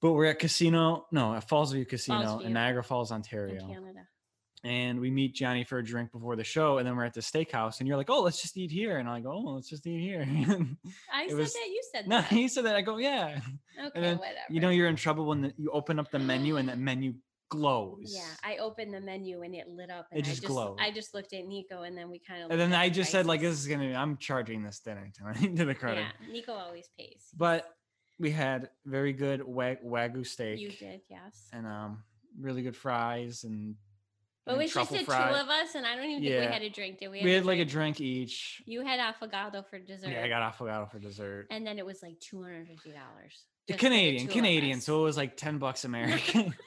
But 0.00 0.12
we're 0.12 0.26
at 0.26 0.38
casino, 0.38 1.06
no, 1.10 1.34
at 1.34 1.48
Fallsview 1.48 1.88
Casino 1.88 2.38
View. 2.38 2.46
in 2.46 2.52
Niagara 2.52 2.84
Falls, 2.84 3.10
In 3.10 3.16
Ontario. 3.16 3.66
Canada. 3.66 4.06
And 4.64 4.98
we 5.00 5.10
meet 5.10 5.34
Johnny 5.34 5.64
for 5.64 5.78
a 5.78 5.84
drink 5.84 6.12
before 6.12 6.36
the 6.36 6.44
show, 6.44 6.78
and 6.78 6.86
then 6.86 6.96
we're 6.96 7.04
at 7.04 7.14
the 7.14 7.20
steakhouse, 7.20 7.78
and 7.80 7.88
you're 7.88 7.96
like, 7.96 8.10
"Oh, 8.10 8.22
let's 8.22 8.40
just 8.42 8.56
eat 8.56 8.70
here," 8.70 8.98
and 8.98 9.08
I 9.08 9.20
go, 9.20 9.32
"Oh, 9.32 9.52
let's 9.54 9.68
just 9.68 9.86
eat 9.86 10.00
here." 10.00 10.22
I 11.12 11.28
said 11.28 11.36
was- 11.36 11.52
that. 11.52 11.66
You 11.68 11.82
said 11.92 12.08
no, 12.08 12.16
that. 12.20 12.28
he 12.30 12.48
said 12.48 12.64
that. 12.64 12.76
I 12.76 12.80
go, 12.82 12.98
"Yeah." 12.98 13.40
Okay, 13.86 14.00
then, 14.00 14.18
whatever. 14.18 14.36
You 14.50 14.60
know, 14.60 14.70
you're 14.70 14.88
in 14.88 14.96
trouble 14.96 15.26
when 15.26 15.42
the, 15.42 15.52
you 15.56 15.70
open 15.70 15.98
up 15.98 16.10
the 16.10 16.18
menu 16.18 16.56
and 16.56 16.68
that 16.68 16.78
menu 16.78 17.14
glows. 17.50 18.12
Yeah, 18.14 18.22
I 18.44 18.58
opened 18.58 18.92
the 18.92 19.00
menu 19.00 19.42
and 19.42 19.54
it 19.54 19.68
lit 19.68 19.90
up. 19.90 20.06
It 20.12 20.16
And 20.16 20.24
just 20.24 20.38
I 20.38 20.40
just, 20.42 20.46
glowed. 20.46 20.76
I 20.80 20.90
just 20.90 21.14
looked 21.14 21.32
at 21.32 21.46
Nico 21.46 21.82
and 21.82 21.96
then 21.96 22.10
we 22.10 22.18
kind 22.18 22.42
of. 22.42 22.50
and 22.50 22.60
then 22.60 22.74
I 22.74 22.88
just 22.88 23.10
said, 23.10 23.24
like, 23.26 23.40
"This 23.40 23.58
is 23.58 23.66
gonna. 23.66 23.88
Be, 23.88 23.94
I'm 23.94 24.16
charging 24.18 24.62
this 24.62 24.80
dinner 24.80 25.08
tonight 25.16 25.56
to 25.56 25.64
the 25.64 25.74
credit." 25.74 26.04
Yeah, 26.20 26.32
Nico 26.32 26.52
always 26.52 26.88
pays. 26.98 27.28
But 27.36 27.72
we 28.18 28.30
had 28.32 28.70
very 28.84 29.12
good 29.12 29.42
wag- 29.46 29.82
wagyu 29.84 30.26
steak. 30.26 30.58
You 30.58 30.70
did, 30.70 31.02
yes. 31.08 31.48
And 31.52 31.66
um, 31.66 32.02
really 32.40 32.62
good 32.62 32.76
fries 32.76 33.44
and. 33.44 33.76
But 34.48 34.58
was 34.58 34.72
just 34.72 34.90
the 34.90 35.04
fry. 35.04 35.28
two 35.28 35.34
of 35.36 35.48
us, 35.48 35.74
and 35.74 35.86
I 35.86 35.94
don't 35.94 36.04
even 36.06 36.22
think 36.22 36.40
we 36.40 36.46
had 36.52 36.62
a 36.62 36.70
drink. 36.70 36.98
Did 36.98 37.10
we? 37.10 37.22
We 37.22 37.32
had 37.32 37.44
like 37.44 37.58
a 37.58 37.64
drink 37.64 38.00
each. 38.00 38.62
You 38.66 38.84
had 38.84 38.98
affogato 38.98 39.64
for 39.68 39.78
dessert. 39.78 40.10
Yeah, 40.10 40.24
I 40.24 40.28
got 40.28 40.42
affogato 40.42 40.90
for 40.90 40.98
dessert. 40.98 41.48
And 41.50 41.66
then 41.66 41.78
it 41.78 41.84
was 41.84 42.02
like 42.02 42.18
two 42.18 42.42
hundred 42.42 42.66
fifty 42.66 42.90
dollars. 42.90 43.44
Canadian, 43.78 44.26
Canadian. 44.28 44.80
So 44.80 45.00
it 45.00 45.04
was 45.04 45.16
like 45.18 45.36
ten 45.36 45.58
bucks 45.58 45.84
American. 45.84 46.54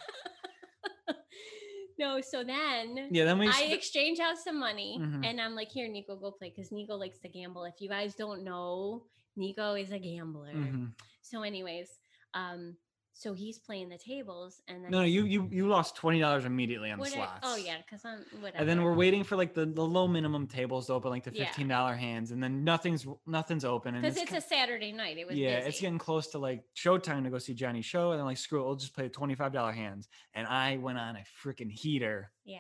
no, 1.98 2.22
so 2.22 2.44
then 2.44 3.10
yeah, 3.12 3.26
then 3.26 3.39
we. 3.39 3.48
I 3.48 3.70
exchange 3.72 4.20
out 4.20 4.38
some 4.38 4.60
money, 4.60 4.98
Mhm. 5.00 5.26
and 5.26 5.39
I'm 5.41 5.56
like, 5.56 5.70
"Here, 5.72 5.88
Nico, 5.88 6.15
go 6.15 6.32
play," 6.32 6.52
because 6.56 6.72
Nico 6.72 6.96
likes 6.96 7.20
to 7.20 7.30
gamble. 7.30 7.63
If 7.65 7.76
you 7.80 7.89
guys 7.89 8.15
don't 8.15 8.44
know, 8.44 9.04
Nico 9.36 9.76
is 9.76 9.91
a 9.91 10.00
gambler. 10.00 10.54
Mhm. 10.54 10.94
So, 11.22 11.44
anyways, 11.44 11.89
um, 12.34 12.76
so 13.13 13.34
he's 13.34 13.60
playing 13.60 13.89
the 13.89 13.97
tables, 13.97 14.62
and 14.67 14.84
then 14.84 14.89
No, 14.91 15.00
no, 15.00 15.06
you 15.06 15.26
you 15.26 15.47
you 15.52 15.67
lost 15.67 15.95
twenty 15.95 16.19
dollars 16.19 16.45
immediately 16.45 16.89
on 16.91 16.97
the 16.97 17.04
what 17.04 17.13
I- 17.13 17.15
oh, 17.15 17.26
slots. 17.26 17.39
oh 17.43 17.56
yeah, 17.58 17.78
because 17.78 18.04
I'm 18.06 18.19
whatever. 18.41 18.58
And 18.60 18.67
then 18.69 18.84
we're 18.84 18.93
waiting 18.95 19.24
for 19.24 19.36
like 19.36 19.54
the, 19.54 19.65
the 19.65 19.84
low 19.86 20.08
minimum 20.08 20.47
tables 20.47 20.88
to 20.88 20.93
open, 20.93 21.12
like 21.12 21.24
the 21.24 21.32
fifteen 21.32 21.67
dollar 21.67 21.93
hands, 21.93 22.32
and 22.32 22.41
then 22.41 22.63
nothing's 22.63 23.06
nothing's 23.28 23.65
open. 23.65 23.95
And 23.95 24.04
because 24.04 24.17
it's, 24.17 24.32
ki- 24.32 24.38
a 24.38 24.41
Saturday 24.41 24.91
night. 24.91 25.17
It 25.17 25.28
was 25.28 25.36
yeah, 25.38 25.58
busy. 25.58 25.69
it's 25.69 25.82
getting 25.82 25.97
close 26.00 26.28
to 26.30 26.39
like 26.39 26.63
showtime 26.76 27.24
to 27.26 27.30
go 27.30 27.38
see 27.38 27.54
Johnny's 27.54 27.86
show, 27.86 28.12
and 28.12 28.19
then 28.19 28.26
like 28.26 28.38
screw 28.38 28.62
it, 28.62 28.65
we'll 28.65 28.76
just 28.76 28.95
play 28.95 29.10
twenty 29.10 29.36
five 29.36 29.52
dollar 29.54 29.71
hands. 29.74 30.08
And 30.34 30.47
I 30.47 30.78
went 30.78 30.97
on 30.97 31.15
a 31.17 31.24
freaking 31.45 31.71
heater. 31.71 32.32
yeah. 32.45 32.60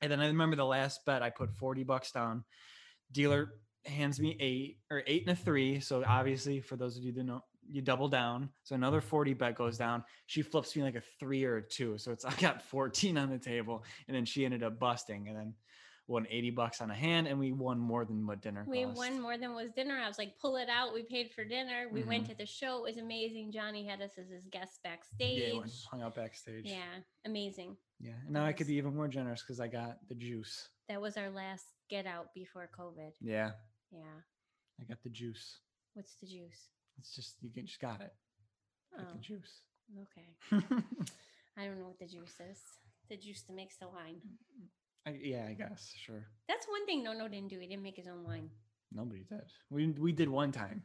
And 0.00 0.12
then 0.12 0.20
I 0.20 0.26
remember 0.28 0.54
the 0.54 0.64
last 0.64 1.04
bet 1.06 1.22
I 1.24 1.30
put 1.30 1.50
40 1.56 1.82
bucks 1.82 2.12
down. 2.12 2.44
Dealer 3.10 3.54
hands 3.84 4.20
me 4.20 4.36
eight 4.38 4.78
or 4.92 5.02
eight 5.08 5.26
and 5.26 5.36
a 5.36 5.40
three. 5.40 5.80
So 5.80 6.04
obviously, 6.06 6.60
for 6.60 6.76
those 6.76 6.96
of 6.96 7.02
you 7.02 7.10
that 7.14 7.24
know, 7.24 7.42
you 7.70 7.82
double 7.82 8.08
down. 8.08 8.48
So 8.64 8.74
another 8.74 9.00
40 9.00 9.34
bet 9.34 9.54
goes 9.54 9.76
down. 9.78 10.04
She 10.26 10.42
flips 10.42 10.74
me 10.76 10.82
like 10.82 10.94
a 10.96 11.02
three 11.20 11.44
or 11.44 11.56
a 11.56 11.62
two. 11.62 11.98
So 11.98 12.12
it's 12.12 12.24
I 12.24 12.34
got 12.36 12.62
14 12.62 13.16
on 13.18 13.30
the 13.30 13.38
table. 13.38 13.84
And 14.06 14.16
then 14.16 14.24
she 14.24 14.44
ended 14.44 14.62
up 14.62 14.78
busting 14.78 15.28
and 15.28 15.36
then 15.36 15.54
won 16.06 16.26
80 16.30 16.50
bucks 16.52 16.80
on 16.80 16.90
a 16.90 16.94
hand. 16.94 17.26
And 17.26 17.38
we 17.38 17.52
won 17.52 17.78
more 17.78 18.06
than 18.06 18.26
what 18.26 18.40
dinner 18.40 18.64
We 18.66 18.84
cost. 18.84 18.96
won 18.96 19.20
more 19.20 19.36
than 19.36 19.52
was 19.54 19.70
dinner. 19.76 19.98
I 19.98 20.08
was 20.08 20.16
like, 20.16 20.38
pull 20.40 20.56
it 20.56 20.68
out. 20.70 20.94
We 20.94 21.02
paid 21.02 21.30
for 21.34 21.44
dinner. 21.44 21.88
We 21.92 22.02
went 22.02 22.24
Mhm. 22.24 22.28
to 22.30 22.34
the 22.36 22.46
show. 22.46 22.78
It 22.78 22.82
was 22.90 22.96
amazing. 22.96 23.52
Johnny 23.52 23.86
had 23.86 24.00
us 24.00 24.12
as 24.16 24.30
his 24.30 24.46
guest 24.50 24.80
backstage. 24.82 25.52
Yeah, 25.52 25.58
went, 25.58 25.72
hung 25.90 26.00
out 26.02 26.14
backstage. 26.14 26.64
Yeah, 26.64 27.00
amazing. 27.26 27.76
Yeah. 28.00 28.14
And 28.24 28.30
now 28.30 28.46
I 28.46 28.54
could 28.54 28.66
be 28.68 28.76
even 28.76 28.94
more 28.96 29.08
generous 29.08 29.42
because 29.42 29.60
I 29.60 29.68
got 29.68 29.98
the 30.08 30.14
juice. 30.14 30.70
That 30.88 31.02
was 31.02 31.18
our 31.18 31.28
last 31.30 31.66
get 31.90 32.06
out 32.06 32.32
before 32.34 32.70
COVID. 32.78 33.10
Yeah. 33.20 33.50
Yeah. 33.92 34.20
I 34.80 34.84
got 34.84 35.02
the 35.02 35.10
juice. 35.10 35.58
What's 35.92 36.14
the 36.22 36.26
juice? 36.26 36.68
It's 36.98 37.14
just, 37.14 37.36
you 37.42 37.50
can, 37.50 37.66
just 37.66 37.80
got 37.80 38.00
it. 38.00 38.12
Oh, 38.98 39.02
the 39.12 39.18
juice. 39.20 39.62
okay. 40.02 40.62
I 41.56 41.64
don't 41.64 41.78
know 41.78 41.86
what 41.86 41.98
the 41.98 42.06
juice 42.06 42.34
is. 42.50 42.58
The 43.08 43.16
juice 43.16 43.42
that 43.42 43.54
makes 43.54 43.76
the 43.76 43.86
wine. 43.88 44.20
I, 45.06 45.16
yeah, 45.22 45.46
I 45.48 45.54
guess. 45.54 45.92
Sure. 45.96 46.26
That's 46.48 46.66
one 46.68 46.84
thing 46.86 47.02
No 47.02 47.12
No 47.12 47.28
didn't 47.28 47.48
do. 47.48 47.58
He 47.58 47.66
didn't 47.66 47.82
make 47.82 47.96
his 47.96 48.06
own 48.06 48.24
wine. 48.24 48.50
Nobody 48.92 49.24
did. 49.28 49.42
We 49.70 49.86
we 49.88 50.12
did 50.12 50.28
one 50.28 50.50
time 50.52 50.82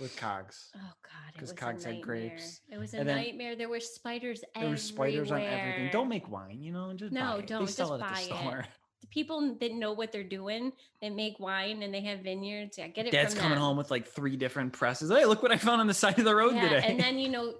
with 0.00 0.16
Cogs. 0.16 0.70
Oh 0.76 0.78
God, 1.02 1.34
it 1.34 1.38
'Cause 1.38 1.50
was 1.50 1.52
Cogs 1.52 1.84
a 1.84 1.88
had 1.88 1.96
nightmare. 1.96 2.28
grapes. 2.28 2.60
It 2.70 2.78
was 2.78 2.94
a 2.94 2.98
And 2.98 3.08
then 3.08 3.16
nightmare. 3.16 3.56
There 3.56 3.68
were 3.68 3.80
spiders 3.80 4.42
There 4.58 4.68
were 4.68 4.76
spiders 4.76 5.30
on 5.30 5.40
everything. 5.42 5.90
Don't 5.92 6.08
make 6.08 6.28
wine, 6.30 6.60
you 6.62 6.72
know. 6.72 6.92
Just 6.94 7.12
No, 7.12 7.20
buy 7.20 7.38
it. 7.38 7.46
don't, 7.46 7.60
They 7.60 7.66
just 7.66 7.76
sell 7.76 7.94
it 7.94 8.02
at 8.02 8.08
buy 8.08 8.14
the 8.14 8.20
it. 8.22 8.24
store. 8.24 8.64
People 9.10 9.56
that 9.60 9.72
know 9.72 9.92
what 9.92 10.12
they're 10.12 10.22
doing, 10.22 10.72
that 11.02 11.14
make 11.14 11.38
wine 11.40 11.82
and 11.82 11.92
they 11.92 12.00
have 12.02 12.20
vineyards. 12.20 12.78
Yeah, 12.78 12.88
get 12.88 13.06
it. 13.06 13.12
Dad's 13.12 13.34
coming 13.34 13.50
them. 13.50 13.60
home 13.60 13.76
with 13.76 13.90
like 13.90 14.06
three 14.06 14.36
different 14.36 14.72
presses. 14.72 15.10
Hey, 15.10 15.24
look 15.24 15.42
what 15.42 15.52
I 15.52 15.56
found 15.56 15.80
on 15.80 15.86
the 15.86 15.94
side 15.94 16.18
of 16.18 16.24
the 16.24 16.34
road 16.34 16.54
yeah, 16.54 16.68
today. 16.68 16.86
and 16.86 17.00
then 17.00 17.18
you 17.18 17.28
know, 17.28 17.54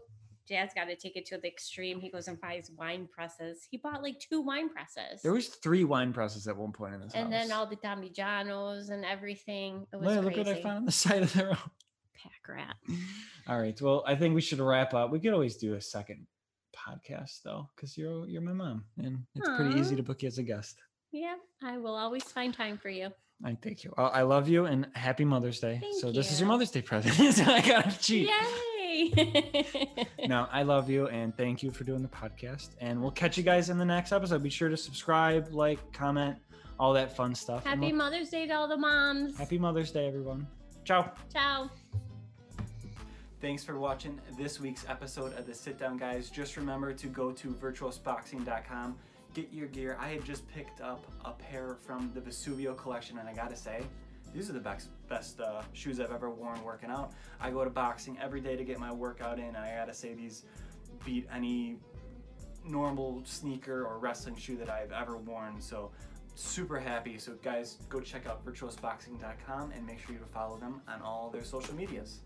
Dad's 0.49 0.75
got 0.75 0.87
to 0.87 0.97
take 0.97 1.17
it 1.17 1.27
to 1.27 1.39
the 1.39 1.47
extreme. 1.47 2.01
He 2.01 2.11
goes 2.11 2.27
and 2.27 2.41
buys 2.41 2.71
wine 2.77 3.09
presses. 3.13 3.67
He 3.71 3.77
bought 3.77 4.03
like 4.03 4.19
two 4.19 4.41
wine 4.41 4.69
presses. 4.69 5.23
there 5.23 5.33
was 5.33 5.49
three 5.49 5.85
wine 5.85 6.13
presses 6.13 6.49
at 6.49 6.57
one 6.57 6.73
point 6.73 6.95
in 6.95 7.01
this 7.01 7.15
and 7.15 7.33
house. 7.33 7.49
then 7.49 7.53
all 7.53 7.67
the 7.67 7.77
Damigianos 7.77 8.91
and 8.91 9.05
everything. 9.05 9.87
It 9.93 9.97
was 9.97 10.17
Look, 10.17 10.25
look 10.25 10.37
what 10.37 10.49
I 10.49 10.61
found 10.61 10.79
on 10.79 10.85
the 10.87 10.93
side 10.93 11.23
of 11.23 11.33
the 11.33 11.47
road. 11.47 11.57
Pack 12.21 12.49
rat. 12.49 12.77
All 13.49 13.61
right. 13.61 13.81
Well, 13.81 14.05
I 14.07 14.15
think 14.17 14.35
we 14.35 14.41
should 14.41 14.59
wrap 14.59 14.93
up. 14.93 15.11
We 15.11 15.21
could 15.21 15.33
always 15.33 15.57
do 15.57 15.75
a 15.75 15.81
second 15.81 16.27
podcast 16.77 17.43
though, 17.45 17.69
because 17.75 17.97
you're 17.97 18.27
you're 18.27 18.43
my 18.43 18.53
mom, 18.53 18.85
and 18.99 19.25
it's 19.35 19.49
pretty 19.57 19.79
easy 19.79 19.97
to 19.97 20.03
book 20.03 20.23
you 20.23 20.29
as 20.29 20.39
a 20.39 20.43
guest. 20.43 20.81
Yeah, 21.13 21.35
I 21.63 21.79
will 21.79 21.95
always 21.97 22.25
find 22.25 22.55
time 22.55 22.79
for 22.79 22.89
you. 22.89 23.09
I 23.45 23.57
thank 23.63 23.85
you. 23.85 23.93
I 23.97 24.03
I 24.03 24.23
love 24.23 24.49
you 24.49 24.67
and 24.67 24.87
happy 24.95 25.25
Mother's 25.25 25.61
Day. 25.61 25.79
Thank 25.81 26.01
so 26.01 26.13
this 26.13 26.31
is 26.31 26.41
your. 26.41 26.49
Mother's 26.49 26.71
Day 26.71 26.83
present. 26.83 27.15
so 27.35 27.45
I 27.45 27.61
gotta 27.61 27.99
cheat. 27.99 28.29
Yay! 28.29 28.37
No, 30.29 30.47
I 30.53 30.63
love 30.63 30.91
you 30.91 31.07
and 31.09 31.37
thank 31.37 31.63
you 31.63 31.71
for 31.71 31.85
doing 31.85 32.03
the 32.03 32.09
podcast. 32.09 32.71
And 32.81 33.01
we'll 33.01 33.11
catch 33.13 33.37
you 33.39 33.43
guys 33.43 33.71
in 33.71 33.79
the 33.79 33.85
next 33.85 34.13
episode. 34.13 34.43
Be 34.43 34.51
sure 34.51 34.69
to 34.69 34.77
subscribe, 34.77 35.49
like, 35.53 35.79
comment, 35.93 36.37
all 36.79 36.93
that 36.93 37.17
fun 37.17 37.35
stuff. 37.35 37.65
Happy 37.65 37.81
we'll- 37.81 37.95
Mother's 37.97 38.29
Day 38.31 38.47
to 38.47 38.53
all 38.55 38.69
the 38.69 38.77
moms. 38.77 39.37
happy 39.39 39.59
Mother's 39.59 39.91
Day, 39.91 40.07
everyone. 40.07 40.47
Ciao. 40.85 41.11
Ciao. 41.33 41.71
Thanks 43.41 43.65
for 43.65 43.79
watching 43.79 44.21
this 44.39 44.61
week's 44.61 44.85
episode 44.89 45.37
of 45.39 45.47
the 45.47 45.55
Sit 45.55 45.79
Down 45.79 45.97
Guys. 45.97 46.29
Just 46.31 46.57
remember 46.57 46.93
to 46.93 47.07
go 47.07 47.33
to 47.33 47.49
virtuosboxing.com, 47.49 48.97
get 49.35 49.53
your 49.53 49.69
gear. 49.69 49.97
I 50.01 50.09
had 50.09 50.25
just 50.25 50.49
picked 50.49 50.81
up 50.81 51.05
a 51.25 51.33
pair 51.33 51.77
from 51.87 52.11
the 52.15 52.21
Vesuvio 52.21 52.77
collection, 52.77 53.19
and 53.19 53.29
I 53.29 53.33
gotta 53.33 53.57
say, 53.57 53.83
these 54.33 54.49
are 54.49 54.53
the 54.53 54.61
best 54.61 54.89
best 55.09 55.41
uh, 55.41 55.63
shoes 55.73 55.99
I've 56.01 56.13
ever 56.13 56.31
worn 56.31 56.63
working 56.63 56.91
out. 56.91 57.13
I 57.41 57.51
go 57.51 57.65
to 57.65 57.71
boxing 57.71 58.19
every 58.21 58.41
day 58.41 58.57
to 58.57 58.65
get 58.65 58.79
my 58.79 58.93
workout 58.93 59.39
in, 59.39 59.47
and 59.47 59.57
I 59.57 59.75
gotta 59.77 59.95
say 59.95 60.15
these 60.15 60.45
beat 61.05 61.27
any 61.33 61.79
normal 62.65 63.23
sneaker 63.25 63.85
or 63.85 63.99
wrestling 63.99 64.37
shoe 64.37 64.57
that 64.57 64.71
I've 64.71 64.93
ever 64.93 65.17
worn. 65.17 65.61
So 65.61 65.91
super 66.35 66.79
happy. 66.79 67.19
So 67.19 67.35
guys, 67.43 67.79
go 67.89 68.01
check 68.01 68.27
out 68.27 68.45
virtuosboxing.com 68.45 69.73
and 69.73 69.87
make 69.87 69.99
sure 69.99 70.15
you 70.15 70.21
follow 70.33 70.59
them 70.59 70.81
on 70.89 71.03
all 71.03 71.31
their 71.31 71.45
social 71.45 71.75
medias. 71.75 72.21